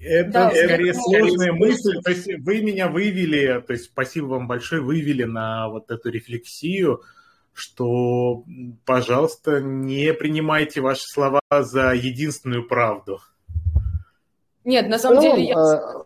[0.03, 2.01] Это да, скорее сложная мысль.
[2.03, 7.03] То есть вы меня вывели, то есть спасибо вам большое, вывели на вот эту рефлексию,
[7.53, 8.45] что,
[8.87, 13.21] пожалуйста, не принимайте ваши слова за единственную правду.
[14.65, 16.05] Нет, на самом ну, деле я а...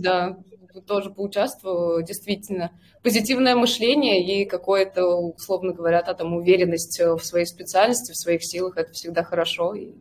[0.00, 0.38] да,
[0.86, 2.72] тоже поучаствовала, действительно.
[3.02, 8.92] Позитивное мышление и какое-то, условно говоря, там уверенность в своей специальности, в своих силах, это
[8.92, 9.74] всегда хорошо.
[9.74, 9.94] И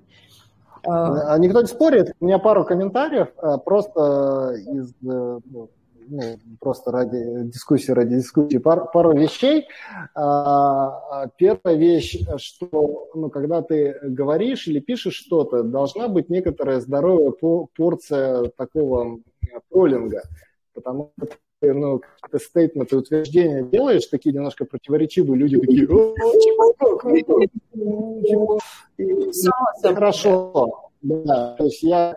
[0.84, 1.38] а, а...
[1.39, 2.13] Никто не спорит.
[2.19, 5.69] У меня пару комментариев а, просто из э, ну,
[6.07, 9.67] ну, просто ради дискуссии, ради дискуссии, пар, пару вещей.
[10.13, 17.32] Первая вещь, что ну, когда ты говоришь или пишешь что-то, должна быть некоторая здоровая
[17.75, 19.19] порция такого
[19.69, 20.23] троллинга,
[20.73, 25.88] потому что ну, какие-то стейтменты, утверждения делаешь, такие немножко противоречивые, люди такие,
[29.82, 30.89] хорошо.
[31.01, 32.16] Да, то есть я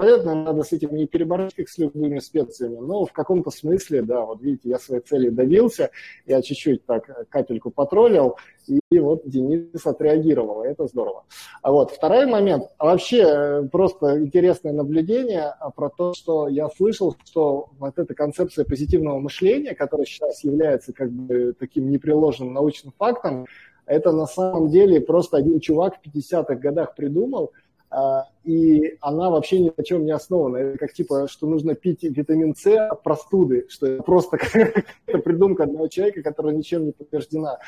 [0.00, 4.22] Понятно, надо с этим не перебороть, как с любыми специями, но в каком-то смысле, да,
[4.24, 5.90] вот видите, я своей цели добился,
[6.24, 11.26] я чуть-чуть так капельку потроллил, и вот Денис отреагировал, и это здорово.
[11.60, 17.14] А вот второй момент, вообще э, просто интересное наблюдение а, про то, что я слышал,
[17.26, 23.44] что вот эта концепция позитивного мышления, которая сейчас является как бы таким непреложным научным фактом,
[23.84, 27.52] это на самом деле просто один чувак в 50-х годах придумал,
[28.44, 30.56] и она вообще ни на чем не основана.
[30.56, 35.64] Это как типа, что нужно пить витамин С от простуды, что это просто какая-то придумка
[35.64, 37.58] одного человека, которая ничем не подтверждена.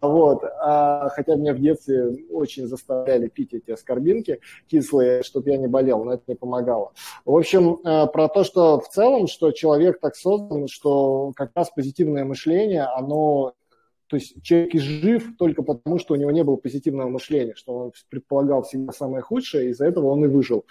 [0.00, 0.42] Вот.
[0.44, 6.04] А, хотя меня в детстве очень заставляли пить эти аскорбинки кислые, чтобы я не болел,
[6.04, 6.92] но это не помогало.
[7.24, 11.70] В общем, а, про то, что в целом, что человек так создан, что как раз
[11.70, 13.54] позитивное мышление, оно
[14.12, 17.92] то есть человек жив только потому, что у него не было позитивного мышления, что он
[18.10, 20.66] предполагал всегда самое худшее, и из-за этого он и выжил.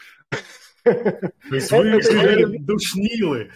[0.83, 3.49] То есть вы душнилы.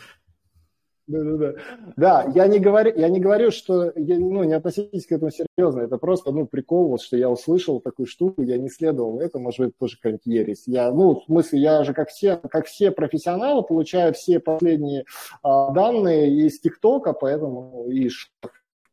[1.06, 1.54] Да, да, да.
[1.98, 5.82] Да, я не говорю, я не говорю, что я, ну, не относитесь к этому серьезно.
[5.82, 9.20] Это просто, ну, прикол, вот, что я услышал такую штуку, я не следовал.
[9.20, 10.64] Это, может быть, тоже какая-нибудь ересь.
[10.66, 15.06] Я, ну, в смысле, я же, как все, как все профессионалы, получаю все последние
[15.44, 18.10] а, данные из ТикТока, поэтому и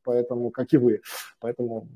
[0.05, 1.01] поэтому, как и вы.
[1.41, 1.89] Поэтому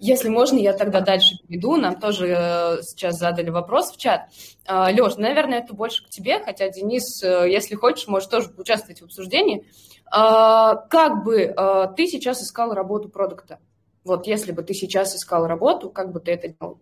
[0.00, 1.76] если можно, я тогда дальше перейду.
[1.76, 4.28] Нам тоже э, сейчас задали вопрос в чат.
[4.66, 9.00] Э, Леш, наверное, это больше к тебе, хотя Денис, э, если хочешь, может тоже поучаствовать
[9.00, 9.64] в обсуждении.
[10.12, 13.60] Э, как бы э, ты сейчас искал работу продукта?
[14.04, 16.80] Вот если бы ты сейчас искал работу, как бы ты это делал?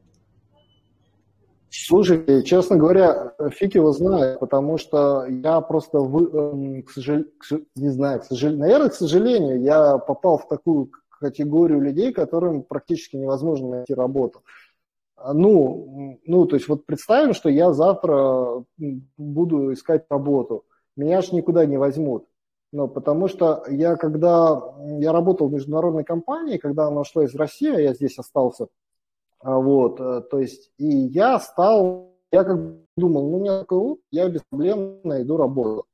[1.73, 7.31] Слушайте, честно говоря, фиг его знает, потому что я просто, вы, эм, к сожалению,
[7.77, 13.15] не знаю, к сожалению, наверное, к сожалению, я попал в такую категорию людей, которым практически
[13.17, 14.43] невозможно найти работу.
[15.33, 18.65] Ну, ну, то есть вот представим, что я завтра
[19.17, 20.65] буду искать работу.
[20.97, 22.27] Меня ж никуда не возьмут.
[22.73, 24.61] Ну, потому что я, когда
[24.99, 28.67] я работал в международной компании, когда она ушла из России, а я здесь остался, а,
[29.43, 32.59] вот, э, то есть, и я стал, я как
[32.97, 35.87] думал, ну, у меня такой я без проблем найду работу.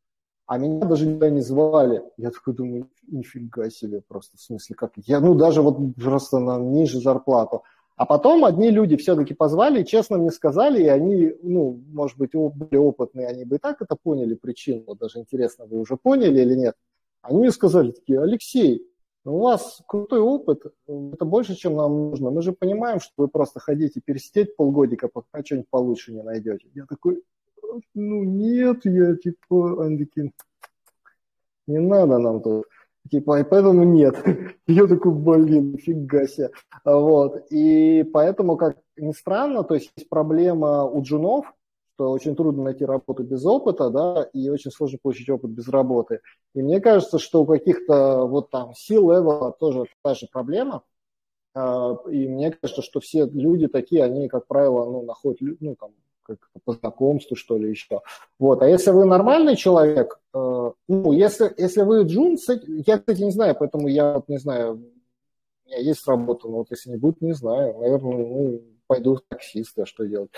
[0.46, 2.04] А меня даже никуда не звали.
[2.16, 6.58] Я такой думаю, нифига себе просто, в смысле, как я, ну, даже вот просто на
[6.58, 7.62] ниже зарплату.
[7.96, 12.80] А потом одни люди все-таки позвали, честно мне сказали, и они, ну, может быть, более
[12.80, 16.54] опытные, они бы и так это поняли причину, вот даже интересно, вы уже поняли или
[16.54, 16.74] нет.
[17.22, 18.86] Они мне сказали такие, Алексей,
[19.32, 22.30] у вас крутой опыт, это больше, чем нам нужно.
[22.30, 26.68] Мы же понимаем, что вы просто хотите пересидеть полгодика, пока что-нибудь получше не найдете.
[26.74, 27.22] Я такой,
[27.94, 30.08] ну нет, я типа, они
[31.66, 32.66] не надо нам тут.
[33.10, 34.16] Типа, и поэтому нет.
[34.66, 36.50] Я такой, блин, фига себе.
[36.84, 37.46] Вот.
[37.50, 41.52] И поэтому, как ни странно, то есть есть проблема у джунов,
[41.96, 46.20] что очень трудно найти работу без опыта, да, и очень сложно получить опыт без работы.
[46.54, 50.82] И мне кажется, что у каких-то вот там сил левела тоже та же проблема.
[51.54, 55.92] А, и мне кажется, что все люди такие, они, как правило, ну, находят, ну, там,
[56.22, 58.02] как по знакомству, что ли, еще.
[58.38, 58.62] Вот.
[58.62, 62.36] А если вы нормальный человек, э, ну, если, если вы джун,
[62.86, 66.70] я, кстати, не знаю, поэтому я вот не знаю, у меня есть работа, но вот
[66.70, 67.78] если не будет, не знаю.
[67.78, 70.30] Наверное, ну, пойду таксиста, что делать.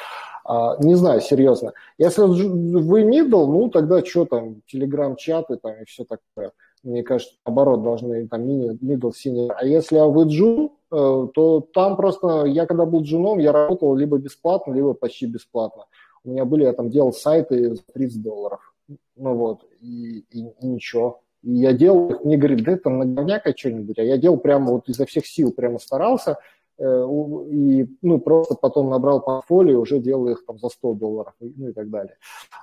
[0.44, 1.72] А, не знаю, серьезно.
[1.98, 6.52] Если вы middle, ну тогда что там, телеграм-чаты там и все такое.
[6.82, 9.52] Мне кажется, наоборот, должны там middle, senior.
[9.56, 14.18] А если вы джун, э, то там просто, я когда был джуном, я работал либо
[14.18, 15.84] бесплатно, либо почти бесплатно.
[16.24, 18.74] У меня были, я там делал сайты за 30 долларов.
[19.16, 21.20] Ну вот, и, и, и ничего.
[21.42, 25.06] И я делал, мне говорит, да это наговняка что-нибудь, а я делал прямо вот изо
[25.06, 26.38] всех сил, прямо старался,
[26.78, 31.72] и ну, просто потом набрал портфолио, уже делал их там за 100 долларов, ну и
[31.72, 32.16] так далее.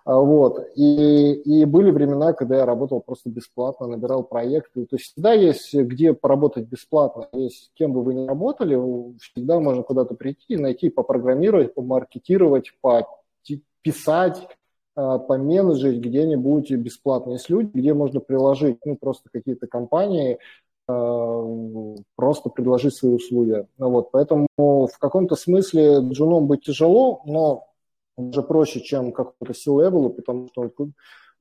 [0.05, 0.65] А, вот.
[0.75, 4.85] И, и были времена, когда я работал просто бесплатно, набирал проекты.
[4.85, 7.27] То есть всегда есть где поработать бесплатно.
[7.33, 8.79] Есть кем бы вы ни работали,
[9.19, 14.47] всегда можно куда-то прийти, найти, попрограммировать, помаркетировать, пописать,
[14.97, 17.33] а, поменеджить где-нибудь бесплатно.
[17.33, 20.39] Есть люди, где можно приложить, ну, просто какие-то компании,
[20.87, 23.67] просто предложить свои услуги.
[23.77, 27.67] Ну, вот, поэтому в каком-то смысле джуном быть тяжело, но
[28.17, 30.71] уже проще, чем какой-то C-level, потому что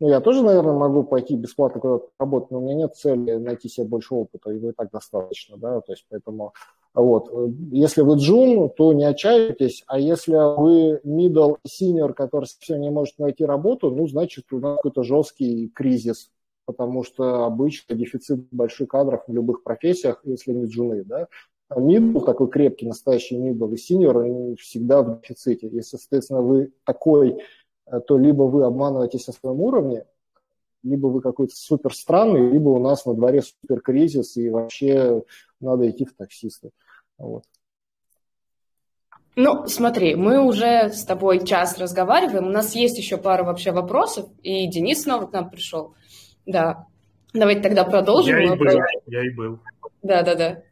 [0.00, 3.68] ну, я тоже, наверное, могу пойти бесплатно куда-то работать, но у меня нет цели найти
[3.68, 6.52] себе больше опыта, его и так достаточно, да, то есть поэтому
[6.94, 7.28] вот.
[7.72, 13.18] Если вы джун, то не отчаивайтесь, а если вы middle senior, который все не может
[13.18, 16.30] найти работу, ну, значит, у нас какой-то жесткий кризис,
[16.66, 21.28] потому что обычно дефицит больших кадров в любых профессиях, если не джуны, да.
[21.68, 25.68] А middle, такой крепкий, настоящий middle и senior, всегда в дефиците.
[25.68, 27.42] Если, соответственно, вы такой,
[28.06, 30.04] то либо вы обманываетесь о своем уровне,
[30.82, 35.22] либо вы какой-то супер странный, либо у нас на дворе супер кризис, и вообще
[35.60, 36.70] надо идти в таксисты.
[37.16, 37.44] Вот.
[39.36, 44.28] Ну, смотри, мы уже с тобой час разговариваем, у нас есть еще пара вообще вопросов,
[44.42, 45.94] и Денис снова к нам пришел.
[46.46, 46.86] Да,
[47.32, 48.36] давайте тогда продолжим.
[48.38, 49.60] Я и был, я и был.
[50.02, 50.62] Да, да, да.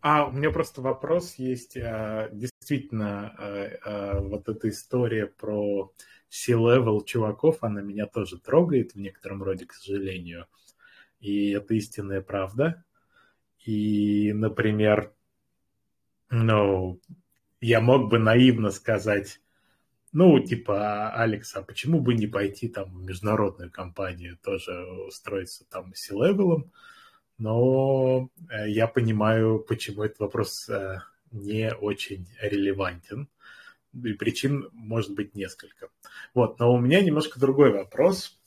[0.00, 1.76] А у меня просто вопрос есть.
[1.76, 5.92] А, действительно, а, а, вот эта история про
[6.30, 10.46] C-level чуваков, она меня тоже трогает в некотором роде, к сожалению.
[11.20, 12.82] И это истинная правда.
[13.66, 15.12] И, например,
[16.30, 16.98] ну,
[17.60, 19.40] я мог бы наивно сказать,
[20.12, 25.94] ну, типа, Алекс, а почему бы не пойти там в международную компанию, тоже устроиться там
[25.94, 26.70] с левелом
[27.40, 30.98] но э, я понимаю, почему этот вопрос э,
[31.30, 33.28] не очень релевантен,
[33.94, 35.88] и причин может быть несколько.
[36.34, 38.38] Вот, но у меня немножко другой вопрос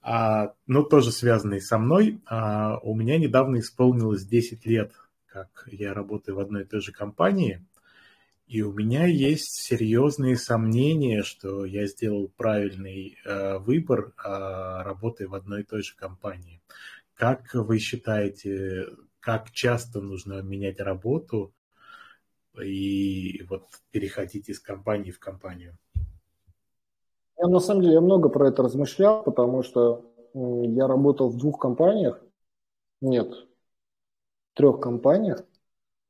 [0.00, 2.20] а, ну, тоже связанный со мной.
[2.26, 4.92] А, у меня недавно исполнилось 10 лет,
[5.26, 7.66] как я работаю в одной и той же компании,
[8.48, 15.34] и у меня есть серьезные сомнения, что я сделал правильный э, выбор, э, работая в
[15.34, 16.62] одной и той же компании.
[17.14, 18.86] Как вы считаете,
[19.20, 21.52] как часто нужно менять работу
[22.58, 25.76] и вот переходить из компании в компанию?
[27.38, 31.60] Я на самом деле я много про это размышлял, потому что я работал в двух
[31.60, 32.18] компаниях,
[33.02, 33.30] нет,
[34.54, 35.44] трех компаниях.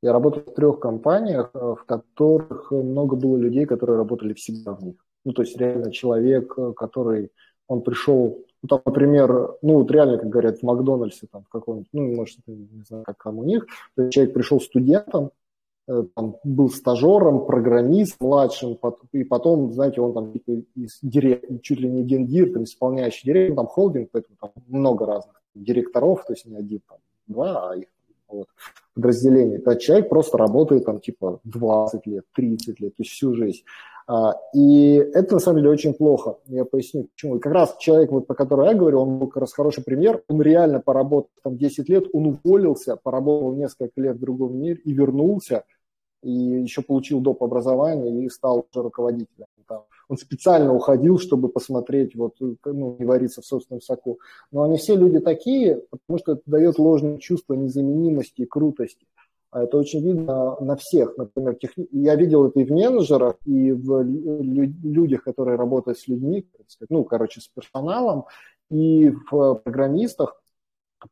[0.03, 4.83] Я работал в трех компаниях, э, в которых много было людей, которые работали всегда в
[4.83, 4.95] них.
[5.25, 7.31] Ну, то есть реально человек, э, который,
[7.67, 11.89] он пришел, ну, там, например, ну, вот реально, как говорят, в Макдональдсе, там, в каком-нибудь,
[11.93, 13.67] ну, может, не знаю, как там у них,
[14.11, 15.31] человек пришел студентом,
[15.89, 18.79] Э, там, был стажером, программист младшим,
[19.13, 20.35] и потом, знаете, он там
[21.01, 26.27] директ, чуть ли не гендир, там, исполняющий директор, там холдинг, поэтому там много разных директоров,
[26.27, 27.87] то есть не один, там, два, а их
[28.29, 28.49] вот,
[28.95, 29.57] подразделений.
[29.57, 33.63] Этот человек просто работает там типа 20 лет, 30 лет, то есть всю жизнь.
[34.07, 36.39] А, и это на самом деле очень плохо.
[36.47, 37.37] Я поясню, почему.
[37.37, 40.23] И как раз человек, вот, по которому я говорю, он как раз хороший пример.
[40.29, 44.93] Он реально поработал там 10 лет, он уволился, поработал несколько лет в другом мире и
[44.93, 45.65] вернулся–
[46.23, 47.43] и еще получил доп.
[47.43, 49.47] образование и стал уже руководителем.
[50.09, 54.19] Он специально уходил, чтобы посмотреть, вот, ну, не вариться в собственном соку.
[54.51, 59.07] Но они все люди такие, потому что это дает ложное чувство незаменимости и крутости.
[59.51, 61.17] А это очень видно на всех.
[61.17, 61.89] Например, техни...
[61.93, 66.47] я видел это и в менеджерах, и в людях, которые работают с людьми,
[66.89, 68.25] ну, короче, с персоналом,
[68.71, 70.43] и в программистах.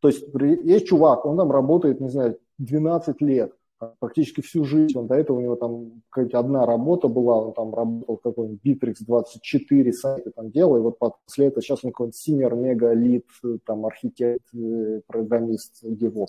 [0.00, 0.26] То есть
[0.64, 3.52] есть чувак, он там работает, не знаю, 12 лет,
[3.98, 4.98] практически всю жизнь.
[4.98, 8.94] Он до этого у него там какая-то одна работа была, он там работал какой-нибудь Bittrex
[9.00, 13.26] 24 сайты там делал, и вот после этого сейчас он какой-нибудь senior, мега, лид,
[13.64, 16.26] там архитект, э, программист, DevOps,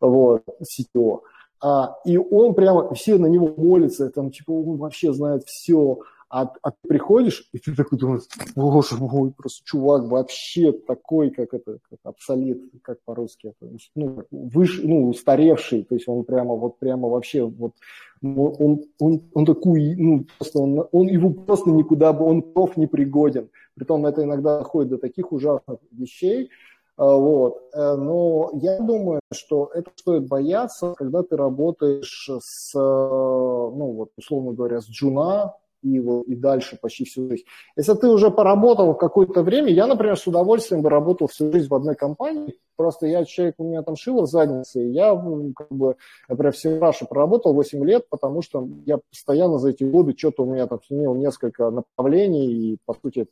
[0.00, 1.20] вот, CTO.
[1.62, 6.00] А, и он прямо, все на него молятся, там, типа, он вообще знает все,
[6.36, 8.24] а, а ты приходишь, и ты такой думаешь,
[8.54, 14.86] боже мой, просто чувак вообще такой, как это, как абсолют, как по-русски, это, ну, выше,
[14.86, 17.72] ну, устаревший, то есть он прямо, вот прямо вообще, вот,
[18.20, 22.76] ну, он, он, он такой, ну, просто он, он его просто никуда бы, он проф
[22.76, 23.48] непригоден.
[23.74, 26.50] Притом это иногда доходит до таких ужасных вещей,
[26.98, 27.62] а, вот.
[27.72, 34.52] Э, но я думаю, что это стоит бояться, когда ты работаешь с, ну вот, условно
[34.52, 35.54] говоря, с джуна,
[36.00, 37.44] вот, и дальше почти всю жизнь.
[37.76, 41.74] Если ты уже поработал какое-то время, я, например, с удовольствием бы работал всю жизнь в
[41.74, 45.14] одной компании, просто я человек, у меня там шило в заднице, и я,
[45.54, 45.96] как бы,
[46.28, 50.52] например, в Севраше проработал 8 лет, потому что я постоянно за эти годы что-то у
[50.52, 53.26] меня там сменил несколько направлений, и, по сути,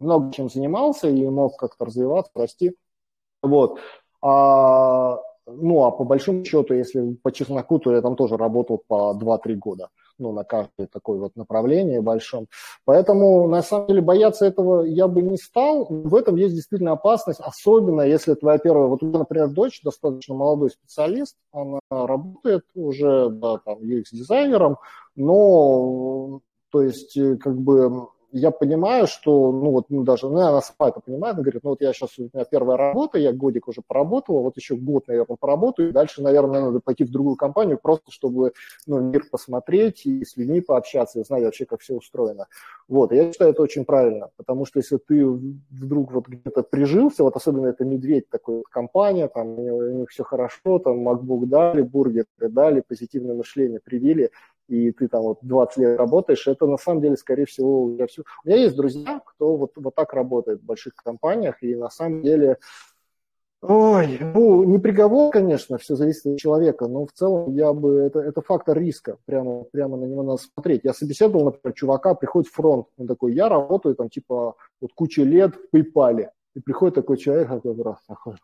[0.00, 2.74] много чем занимался и мог как-то развиваться, расти.
[3.42, 3.78] Вот.
[4.20, 5.18] А,
[5.48, 9.54] ну, а по большому счету, если по чесноку, то я там тоже работал по 2-3
[9.54, 9.88] года
[10.18, 12.48] ну, на каждое такое вот направление большом.
[12.84, 15.86] Поэтому, на самом деле, бояться этого я бы не стал.
[15.88, 18.88] В этом есть действительно опасность, особенно если твоя первая...
[18.88, 24.76] Вот у меня, например, дочь достаточно молодой специалист, она работает уже, да, там, UX-дизайнером,
[25.14, 26.40] но,
[26.70, 30.90] то есть, э, как бы я понимаю, что, ну вот, ну даже, ну она сама
[30.90, 33.80] это понимает, она говорит, ну вот я сейчас, у меня первая работа, я годик уже
[33.86, 38.10] поработала, вот еще год, наверное, поработаю, и дальше, наверное, надо пойти в другую компанию, просто
[38.10, 38.52] чтобы,
[38.86, 42.46] ну, мир посмотреть и с людьми пообщаться, и знать вообще, как все устроено.
[42.86, 47.36] Вот, я считаю, это очень правильно, потому что если ты вдруг вот где-то прижился, вот
[47.36, 52.82] особенно это медведь такой компания, там, у них все хорошо, там, MacBook дали, бургер дали,
[52.86, 54.30] позитивное мышление привили,
[54.68, 58.22] и ты там вот 20 лет работаешь, это на самом деле, скорее всего, меня все...
[58.44, 62.22] У меня есть друзья, кто вот, вот так работает в больших компаниях, и на самом
[62.22, 62.58] деле,
[63.62, 68.20] ой, ну, не приговор, конечно, все зависит от человека, но в целом я бы, это,
[68.20, 70.82] это фактор риска, прямо, прямо на него надо смотреть.
[70.84, 75.54] Я собеседовал, например, чувака, приходит фронт, он такой, я работаю там типа вот кучу лет
[75.54, 78.34] в PayPal, и приходит такой человек, такой раз, такой,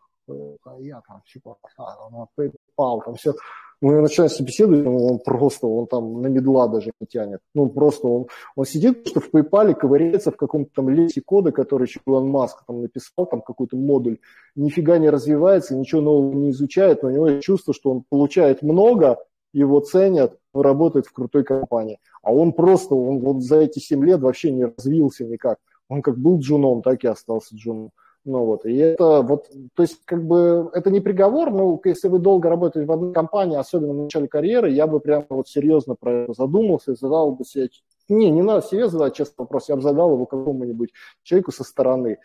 [0.79, 3.35] я там типа, а, PayPal, там все,
[3.81, 7.39] мы начинаем собеседовать, он просто, он там на медла даже не тянет.
[7.53, 11.87] Ну, просто он, он сидит, что в PayPal ковыряется в каком-то там лесе кода, который
[12.05, 14.19] Илон Маск там написал, там какой-то модуль,
[14.55, 18.61] нифига не развивается, ничего нового не изучает, но у него есть чувство, что он получает
[18.61, 19.17] много,
[19.53, 21.99] его ценят, работает в крутой компании.
[22.21, 25.59] А он просто, он вот за эти 7 лет вообще не развился никак.
[25.87, 27.91] Он как был джуном, так и остался джуном.
[28.25, 32.17] Ну вот, и это вот, то есть как бы это не приговор, но если вы
[32.17, 36.23] долго работаете в одной компании, особенно в начале карьеры, я бы прямо вот серьезно про
[36.23, 37.69] это задумался и задал бы себе,
[38.09, 42.17] не, не надо себе задать честный вопрос, я бы задал его какому-нибудь человеку со стороны.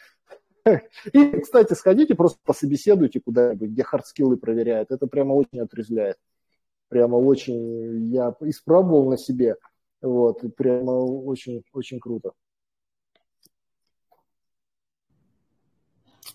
[1.12, 6.16] И, кстати, сходите, просто пособеседуйте куда-нибудь, где hard skill ы проверяют, это прямо очень отрезвляет.
[6.88, 9.56] Прямо очень, я испробовал на себе,
[10.00, 12.32] вот, прямо очень, очень круто.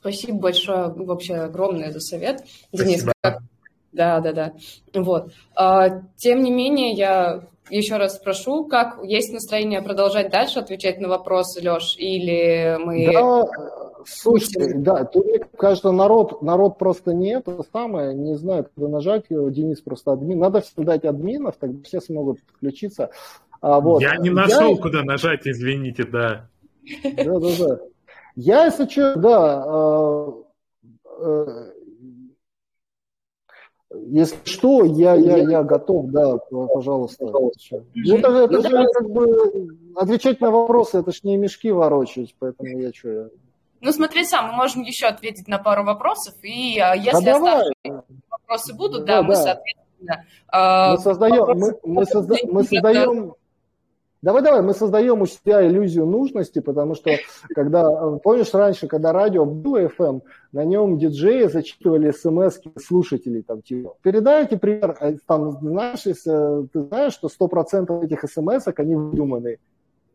[0.06, 3.04] Спасибо большое, вообще огромное за совет, Денис.
[3.24, 3.40] Как...
[3.92, 4.54] Да, да, да.
[4.94, 5.32] Вот.
[5.56, 7.42] А, тем не менее, я
[7.72, 13.12] еще раз спрошу, как есть настроение продолжать дальше отвечать на вопросы, Леш, или мы...
[13.12, 13.46] Да,
[14.06, 19.24] слушайте, да, тут, мне кажется, народ, народ просто не это самое, не знаю, куда нажать,
[19.30, 20.38] Денис просто админ.
[20.38, 23.10] Надо всем дать админов, тогда все смогут подключиться.
[23.60, 24.04] А, вот.
[24.04, 24.78] Я не нашел, я...
[24.80, 26.48] куда нажать, извините, да.
[27.04, 27.80] Да, да, да.
[28.36, 30.32] Я, если что, да, э,
[31.20, 31.72] э,
[34.08, 37.26] если что, я, я, я готов, да, пожалуйста.
[37.26, 37.52] Ну,
[38.18, 42.92] это, это же как бы отвечать на вопросы, это ж не мешки ворочать, поэтому я
[42.92, 43.30] что,
[43.82, 48.04] ну, смотри сам, мы можем еще ответить на пару вопросов, и а, если да оставшиеся
[48.32, 50.26] вопросы будут, да, да, мы, соответственно...
[50.52, 53.36] Мы создаем, мы, мы, созда, мы создаем
[54.26, 57.12] Давай, давай, мы создаем у себя иллюзию нужности, потому что,
[57.54, 57.88] когда,
[58.24, 64.58] помнишь, раньше, когда радио было FM, на нем диджеи зачитывали смс слушателей, там, типа, передайте
[64.58, 69.60] пример, а там, знаешь, если ты знаешь, что 100% этих смс они выдуманы.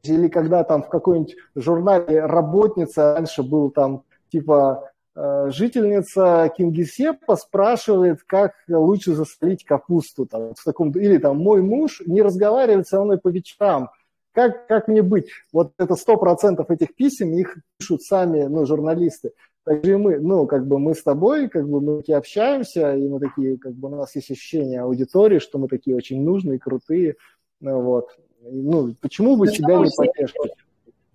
[0.03, 4.03] Или когда там в какой-нибудь журнале работница раньше был там,
[4.33, 10.27] типа, э, жительница Кингисеппа спрашивает, как лучше засолить капусту.
[10.27, 13.91] Там, в таком, или там мой муж не разговаривает со мной по вечерам.
[14.33, 15.29] Как, как мне быть?
[15.53, 19.33] Вот это сто процентов этих писем, их пишут сами ну, журналисты.
[19.65, 23.09] Также и мы, ну, как бы мы с тобой, как бы мы такие общаемся, и
[23.09, 27.17] мы такие, как бы у нас есть ощущение аудитории, что мы такие очень нужные, крутые.
[27.61, 28.09] Ну, вот.
[28.43, 30.53] Ну, почему бы себя не поддерживать?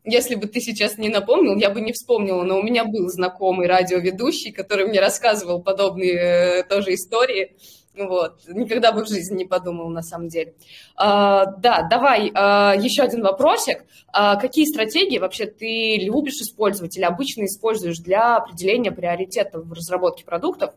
[0.03, 3.67] Если бы ты сейчас не напомнил, я бы не вспомнила, но у меня был знакомый
[3.67, 7.57] радиоведущий, который мне рассказывал подобные э, тоже истории.
[7.97, 8.41] Вот.
[8.47, 10.55] Никогда бы в жизни не подумал, на самом деле.
[10.95, 13.85] А, да, давай а, еще один вопросик.
[14.11, 20.25] А, какие стратегии вообще ты любишь использовать или обычно используешь для определения приоритетов в разработке
[20.25, 20.73] продуктов?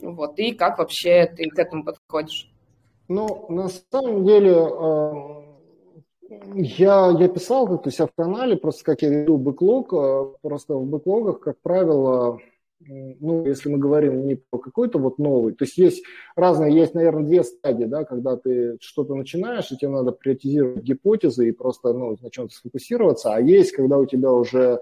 [0.00, 0.38] Вот.
[0.38, 2.50] И как вообще ты к этому подходишь?
[3.08, 5.44] Ну, на самом деле, а,
[6.54, 10.86] я, я писал как-то себя в канале, просто как я веду бэклог, а, просто в
[10.86, 12.38] бэклогах, как правило,
[12.80, 16.04] ну, если мы говорим не про какой-то вот новый, то есть есть
[16.36, 21.48] разные, есть, наверное, две стадии, да, когда ты что-то начинаешь, и тебе надо приоритизировать гипотезы
[21.48, 24.80] и просто, ну, на чем-то сфокусироваться, а есть, когда у тебя уже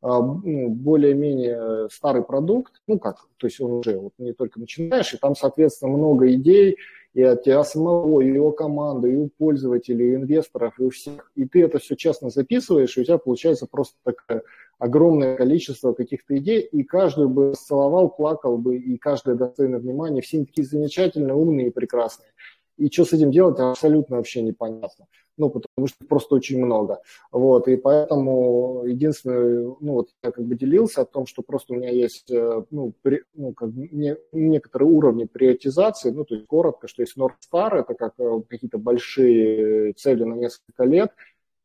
[0.00, 5.14] а, ну, более-менее старый продукт, ну как, то есть он уже вот не только начинаешь,
[5.14, 6.76] и там, соответственно, много идей,
[7.14, 11.30] и от тебя самого, и у команды, и у пользователей, и инвесторов, и у всех.
[11.36, 14.42] И ты это все честно записываешь, и у тебя получается просто такое
[14.82, 20.22] огромное количество каких-то идей, и каждую бы целовал, плакал бы, и каждая достойна внимания.
[20.22, 22.30] Все они такие замечательные, умные и прекрасные.
[22.78, 25.06] И что с этим делать, абсолютно вообще непонятно
[25.36, 27.00] ну, потому что просто очень много.
[27.30, 31.76] Вот, и поэтому единственное, ну, вот я как бы делился о том, что просто у
[31.76, 36.88] меня есть, э, ну, при, ну как не, некоторые уровни приоритизации, ну, то есть коротко,
[36.88, 41.12] что есть North Star, это как э, какие-то большие цели на несколько лет,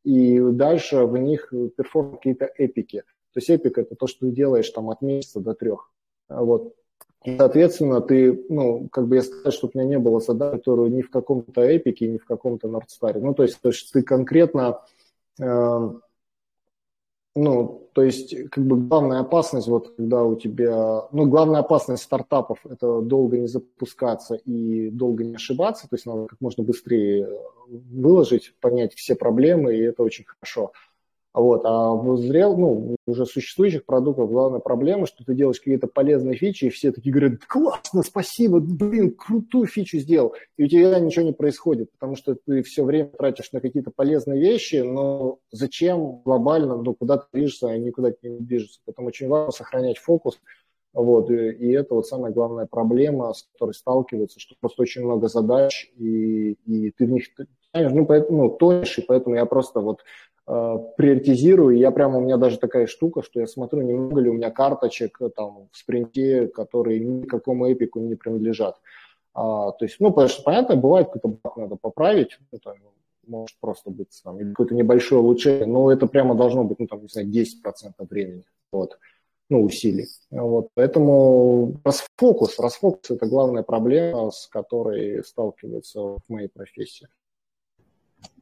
[0.08, 3.00] и дальше в них перформ какие-то эпики.
[3.34, 5.92] То есть эпик– это то, что ты делаешь там от месяца до трех.
[6.30, 6.74] Вот.
[7.24, 10.92] И, соответственно, ты, ну, как бы я сказал, чтобы у меня не было задачи, которую
[10.92, 13.20] ни в каком-то эпике, ни в каком-то Нордстаре.
[13.20, 14.80] Ну, то есть, то есть ты конкретно,
[15.38, 15.90] э,
[17.38, 22.58] ну, то есть, как бы главная опасность, вот когда у тебя, ну, главная опасность стартапов–
[22.68, 27.28] это долго не запускаться и долго не ошибаться, то есть надо как можно быстрее
[27.68, 30.72] выложить, понять все проблемы, и это очень хорошо.
[31.34, 31.62] Вот.
[31.64, 36.66] А в зрел, ну, уже существующих продуктов главная проблема, что ты делаешь какие-то полезные фичи,
[36.66, 40.34] и все такие говорят, классно, спасибо, блин, крутую фичу сделал.
[40.56, 44.40] И у тебя ничего не происходит, потому что ты все время тратишь на какие-то полезные
[44.40, 48.80] вещи, но зачем глобально, ну, куда ты движешься, а никуда не движешься.
[48.86, 50.40] Поэтому очень важно сохранять фокус,
[50.94, 55.28] вот, и, и это вот самая главная проблема, с которой сталкиваются, что просто очень много
[55.28, 57.26] задач, и, и ты в них
[57.82, 60.00] ну, поэтому, ну, тонешь, и поэтому я просто вот
[60.50, 61.76] Э, приоритизирую.
[61.76, 65.20] Я прямо, у меня даже такая штука, что я смотрю, немного ли у меня карточек
[65.20, 68.80] э, там в спринте, которые никакому эпику не принадлежат.
[69.34, 72.76] А, то есть, ну, потому что, понятно, бывает, какой-то баг надо поправить, ну, там,
[73.26, 77.02] может просто быть там, или какое-то небольшое улучшение, но это прямо должно быть, ну, там,
[77.02, 78.98] не знаю, 10% времени, вот,
[79.50, 80.06] ну, усилий.
[80.30, 87.06] Вот, поэтому расфокус, расфокус– это главная проблема, с которой сталкиваются в моей профессии.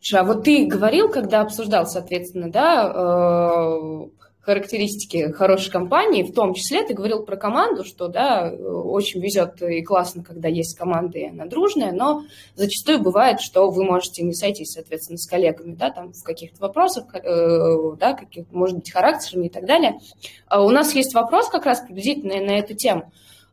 [0.01, 4.09] Слушай, а вот ты говорил, когда обсуждал, соответственно, да, э,
[4.47, 9.83] характеристики хорошей компании, в том числе ты говорил про команду, что, да, очень везет и
[9.83, 12.23] классно, когда есть команда, и она дружная, но
[12.55, 17.13] зачастую бывает, что вы можете не сойтись, соответственно, с коллегами, да, там в каких-то вопросах,
[17.13, 19.99] э, да, каких, может быть, характерами и так далее.
[20.47, 23.11] А у нас есть вопрос как раз приблизительно на эту тему.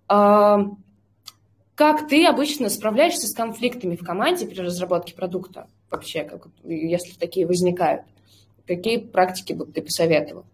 [0.07, 0.59] А,
[1.73, 7.47] как ты обычно справляешься с конфликтами в команде при разработке продукта вообще, как, если такие
[7.47, 8.03] возникают?
[8.65, 10.45] Какие практики бы ты посоветовал?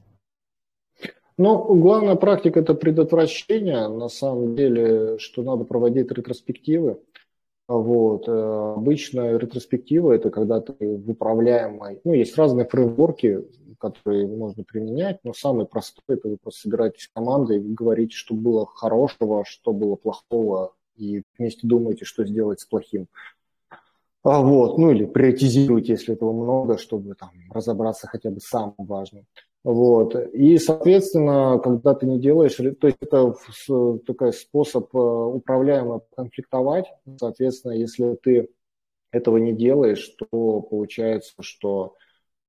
[1.38, 3.88] Ну, главная практика– это предотвращение.
[3.88, 7.00] На самом деле, что надо проводить ретроспективы.
[7.68, 8.28] Вот.
[8.28, 12.02] Э, обычно ретроспектива– это когда ты в управляемой…
[12.04, 13.46] Ну, есть разные фреймворки,
[13.80, 18.66] которые можно применять, но самый простой– это вы просто собираетесь командой и говорите, что было
[18.66, 23.08] хорошего, что было плохого, и вместе думаете, что сделать с плохим.
[24.24, 29.26] А вот, ну или приоритизируйте, если этого много, чтобы там разобраться хотя бы самым важным.
[29.64, 30.16] Вот.
[30.34, 33.36] И, соответственно, когда ты не делаешь, то есть это
[34.06, 36.86] такой способ э, управляемо конфликтовать.
[37.18, 38.50] Соответственно, если ты
[39.12, 41.96] этого не делаешь, то получается, что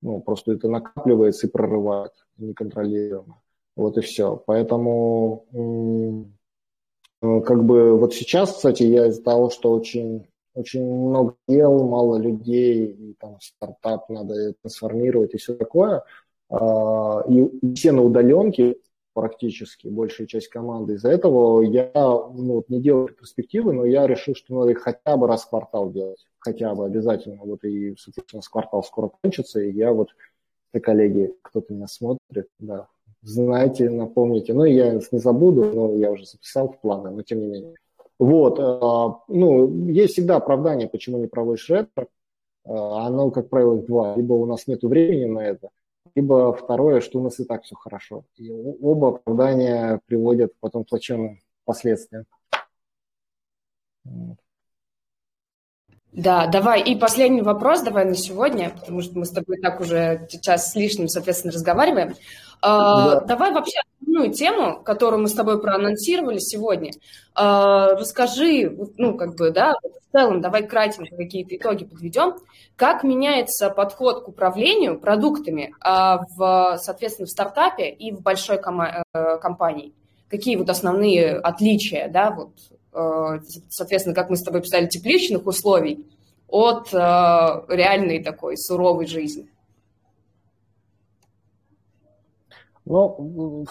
[0.03, 3.41] ну, просто это накапливается и прорывает неконтролируемо.
[3.77, 4.43] Вот и все.
[4.47, 5.47] Поэтому
[7.23, 12.17] Э, как бы вот сейчас, кстати, я из-за того, что очень, очень много дел, мало
[12.17, 16.03] людей, и там стартап надо трансформировать и все такое,
[16.49, 18.77] а, и все на удаленке
[19.15, 20.95] практически, большая часть команды.
[20.95, 25.27] Из-за этого я ну, вот не делаю перспективы, но я решил, что надо хотя бы
[25.27, 26.25] раз в квартал делать.
[26.39, 27.43] Хотя бы обязательно.
[27.45, 30.09] Вот и, соответственно, квартал скоро кончится, и я вот,
[30.83, 32.89] коллеги, кто-то меня смотрит, да,
[33.23, 34.55] знаете, напомните.
[34.55, 37.75] Ну, я не забуду, но я уже записал в планы, но тем не менее.
[38.21, 42.07] Вот, э, ну, есть всегда оправдание, почему не проводишь ретро.
[42.67, 44.15] Э, оно, как правило, два.
[44.15, 45.71] Либо у нас нет времени на это,
[46.15, 48.25] либо второе, что у нас и так все хорошо.
[48.37, 52.27] И оба оправдания приводят потом к плачевным последствиям.
[56.13, 56.83] Да, давай.
[56.83, 60.75] И последний вопрос давай на сегодня, потому что мы с тобой так уже сейчас с
[60.75, 62.15] лишним, соответственно, разговариваем.
[62.61, 63.21] А, да.
[63.21, 66.93] Давай вообще основную тему, которую мы с тобой проанонсировали сегодня.
[67.35, 72.35] А, расскажи, ну, как бы, да, в целом, давай кратенько какие-то итоги подведем.
[72.77, 79.05] Как меняется подход к управлению продуктами а, в, соответственно, в стартапе и в большой кома-
[79.15, 79.93] э, компании?
[80.31, 82.53] какие вот основные отличия, да, вот,
[82.93, 86.07] э, соответственно, как мы с тобой писали, тепличных условий
[86.47, 89.51] от э, реальной такой суровой жизни?
[92.85, 93.67] Ну,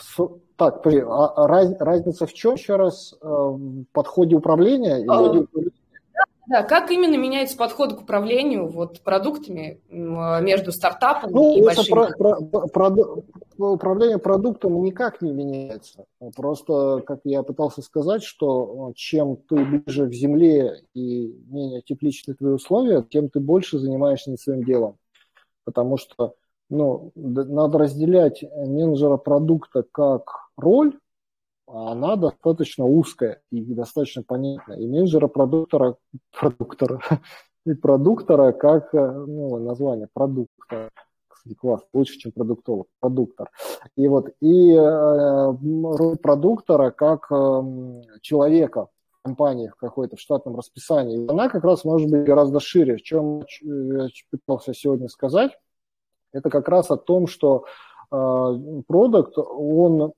[0.56, 3.15] так, а раз, разница в чем еще раз?
[3.22, 4.99] В подходе управления?
[4.99, 5.48] Или
[6.49, 12.11] да, как именно меняется подход к управлению вот, продуктами между стартапом ну, и большими?
[12.18, 12.98] Про, про,
[13.56, 16.06] про, управление продуктом никак не меняется.
[16.36, 22.53] Просто, как я пытался сказать, что чем ты ближе к земле и менее тепличные твои
[22.53, 24.98] условия, тем ты больше занимаешься не своим делом.
[25.65, 26.34] Потому что
[26.69, 30.97] ну, надо разделять менеджера продукта как роль,
[31.71, 34.77] она достаточно узкая и достаточно понятная.
[34.77, 35.97] И менеджера продуктора,
[36.37, 36.99] продуктора,
[37.65, 40.89] и продуктора как э, ну, название продуктора.
[41.27, 43.49] Кстати, класс, лучше, чем продуктолог, продуктор.
[43.95, 45.53] И вот, и э,
[46.21, 51.23] продуктора как э, человека в компании в какой-то в штатном расписании.
[51.23, 52.97] И она как раз может быть гораздо шире.
[52.97, 55.51] Чем я пытался сегодня сказать,
[56.34, 57.65] это как раз о том, что
[58.11, 60.14] э, продукт, он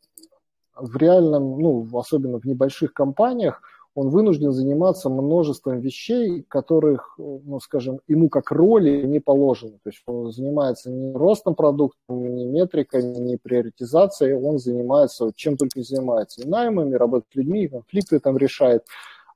[0.76, 3.62] в реальном, ну, особенно в небольших компаниях,
[3.94, 9.74] он вынужден заниматься множеством вещей, которых, ну, скажем, ему как роли не положено.
[9.84, 15.82] То есть он занимается не ростом продукта, не метрикой, не приоритизацией, он занимается чем только
[15.82, 16.42] занимается.
[16.42, 18.86] И наймами, работать с людьми, конфликты там решает.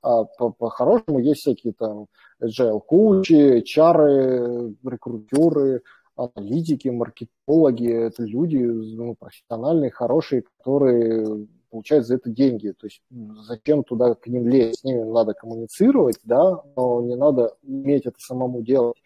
[0.02, 2.06] А по-хорошему есть всякие там
[2.42, 5.82] agile коучи, чары, рекрутеры,
[6.16, 12.72] аналитики, маркетологи, это люди ну, профессиональные, хорошие, которые получают за это деньги.
[12.78, 14.80] То есть зачем туда к ним лезть?
[14.80, 18.96] С ними надо коммуницировать, да, но не надо уметь это самому делать.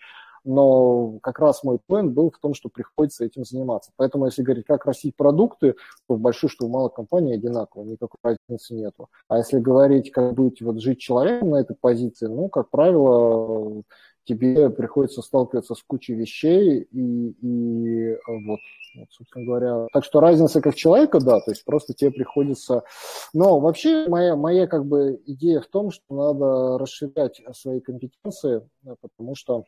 [0.44, 3.92] Но как раз мой план был в том, что приходится этим заниматься.
[3.96, 5.74] Поэтому, если говорить, как растить продукты,
[6.08, 9.08] то в большой, что в малой компании одинаково, никакой разницы нету.
[9.28, 13.82] А если говорить, как быть, вот жить человеком на этой позиции, ну, как правило,
[14.24, 18.60] тебе приходится сталкиваться с кучей вещей и, и вот,
[18.94, 19.86] вот, собственно говоря.
[19.92, 22.84] Так что разница как человека, да, то есть просто тебе приходится...
[23.32, 28.68] Но вообще моя, моя как бы идея в том, что надо расширять свои компетенции,
[29.00, 29.64] потому что,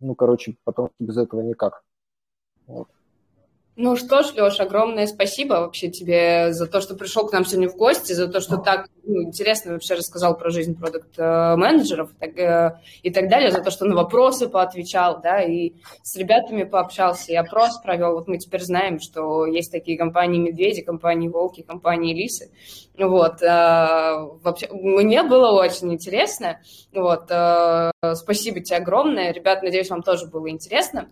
[0.00, 1.84] ну, короче, потому что без этого никак.
[2.66, 2.88] Вот.
[3.76, 7.68] Ну что ж, Леш, огромное спасибо вообще тебе за то, что пришел к нам сегодня
[7.68, 12.80] в гости, за то, что так ну, интересно вообще рассказал про жизнь продукт-менеджеров так, э,
[13.02, 15.72] и так далее, за то, что на вопросы поотвечал, да, и
[16.02, 18.14] с ребятами пообщался, и опрос провел.
[18.14, 22.50] Вот мы теперь знаем, что есть такие компании «Медведи», компании «Волки», компании «Лисы».
[22.98, 23.46] Вот, э,
[24.42, 26.60] вообще, мне было очень интересно,
[26.92, 31.08] вот, э, спасибо тебе огромное, ребят, надеюсь, вам тоже было интересно.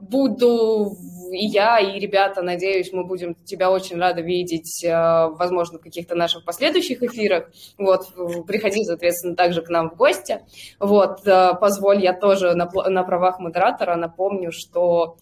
[0.00, 0.96] Буду
[1.32, 6.14] и я, и ребята, надеюсь, мы будем тебя очень рады видеть, э, возможно, в каких-то
[6.14, 7.50] наших последующих эфирах.
[7.78, 8.06] Вот,
[8.46, 10.40] приходи, соответственно, также к нам в гости.
[10.80, 15.16] Вот, э, позволь, я тоже на, на правах модератора напомню, что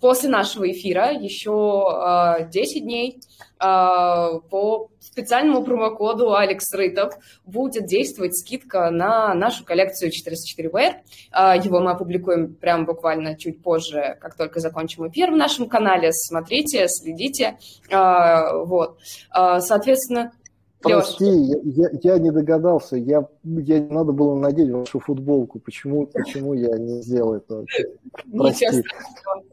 [0.00, 3.20] после нашего эфира еще 10 дней
[3.58, 7.14] а, по специальному промокоду Алекс Рытов
[7.46, 10.96] будет действовать скидка на нашу коллекцию 404Ware.
[11.30, 16.12] А, его мы опубликуем прямо буквально чуть позже, как только закончим эфир в нашем канале.
[16.12, 17.56] Смотрите, следите.
[17.90, 18.98] А, вот.
[19.32, 20.32] Соответственно,
[20.84, 22.96] Прости, я, я, я не догадался.
[22.96, 25.58] Я, я надо было надеть вашу футболку.
[25.58, 27.64] Почему, почему я не сделал это?
[28.30, 28.66] Прости.
[28.66, 29.44] Ничего страшного.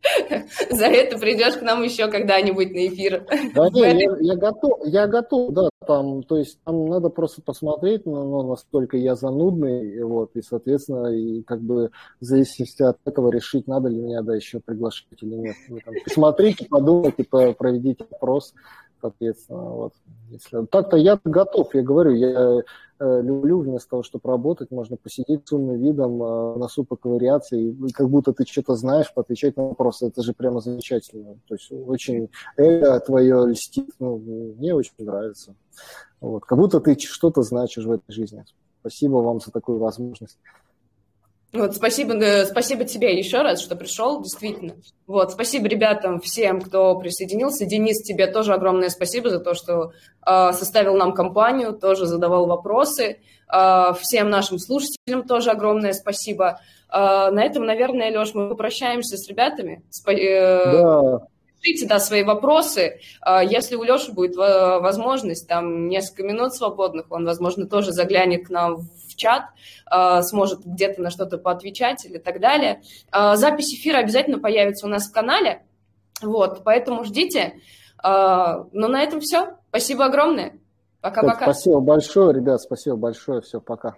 [0.70, 3.26] За это придешь к нам еще когда-нибудь на эфир.
[3.54, 8.06] Да нет, я, я готов, я готов, да, там, то есть там надо просто посмотреть,
[8.06, 11.90] но, но настолько я занудный, вот, и, соответственно, и как бы
[12.20, 15.56] в зависимости от этого решить, надо ли меня, да, еще приглашать или нет.
[15.68, 18.54] Вы там посмотрите, подумайте, проведите опрос,
[19.00, 19.92] соответственно, вот.
[20.30, 20.64] Если...
[20.66, 22.62] Так-то я готов, я говорю, я
[23.00, 27.74] э, люблю вместо того, чтобы работать, можно посидеть с умным видом, э, носу поковыряться, и
[27.92, 31.36] как будто ты что-то знаешь, поотвечать на вопросы, это же прямо замечательно.
[31.48, 34.18] То есть очень эго твое льстит, ну,
[34.58, 35.54] мне очень нравится.
[36.20, 36.44] Вот.
[36.44, 38.44] Как будто ты что-то значишь в этой жизни.
[38.80, 40.38] Спасибо вам за такую возможность.
[41.52, 44.74] Вот, спасибо, э, спасибо тебе еще раз, что пришел, действительно.
[45.08, 47.66] Вот, спасибо ребятам, всем, кто присоединился.
[47.66, 49.92] Денис, тебе тоже огромное спасибо за то, что
[50.24, 53.18] э, составил нам компанию, тоже задавал вопросы.
[53.52, 56.60] Э, всем нашим слушателям тоже огромное спасибо.
[56.88, 59.82] Э, на этом, наверное, Леш, мы попрощаемся с ребятами.
[59.90, 61.26] Спа- э, да.
[61.60, 63.00] Пишите, да, свои вопросы.
[63.26, 68.50] Э, если у Леши будет возможность, там несколько минут свободных, он, возможно, тоже заглянет к
[68.50, 69.44] нам в чат,
[69.90, 72.82] э, сможет где-то на что-то поотвечать или так далее.
[73.12, 75.62] Э, запись эфира обязательно появится у нас в канале,
[76.22, 77.54] вот, поэтому ждите.
[78.02, 79.56] А, ну, на этом все.
[79.68, 80.58] Спасибо огромное.
[81.00, 81.44] Пока-пока.
[81.44, 83.40] Спасибо большое, ребят, спасибо большое.
[83.40, 83.96] Все, пока.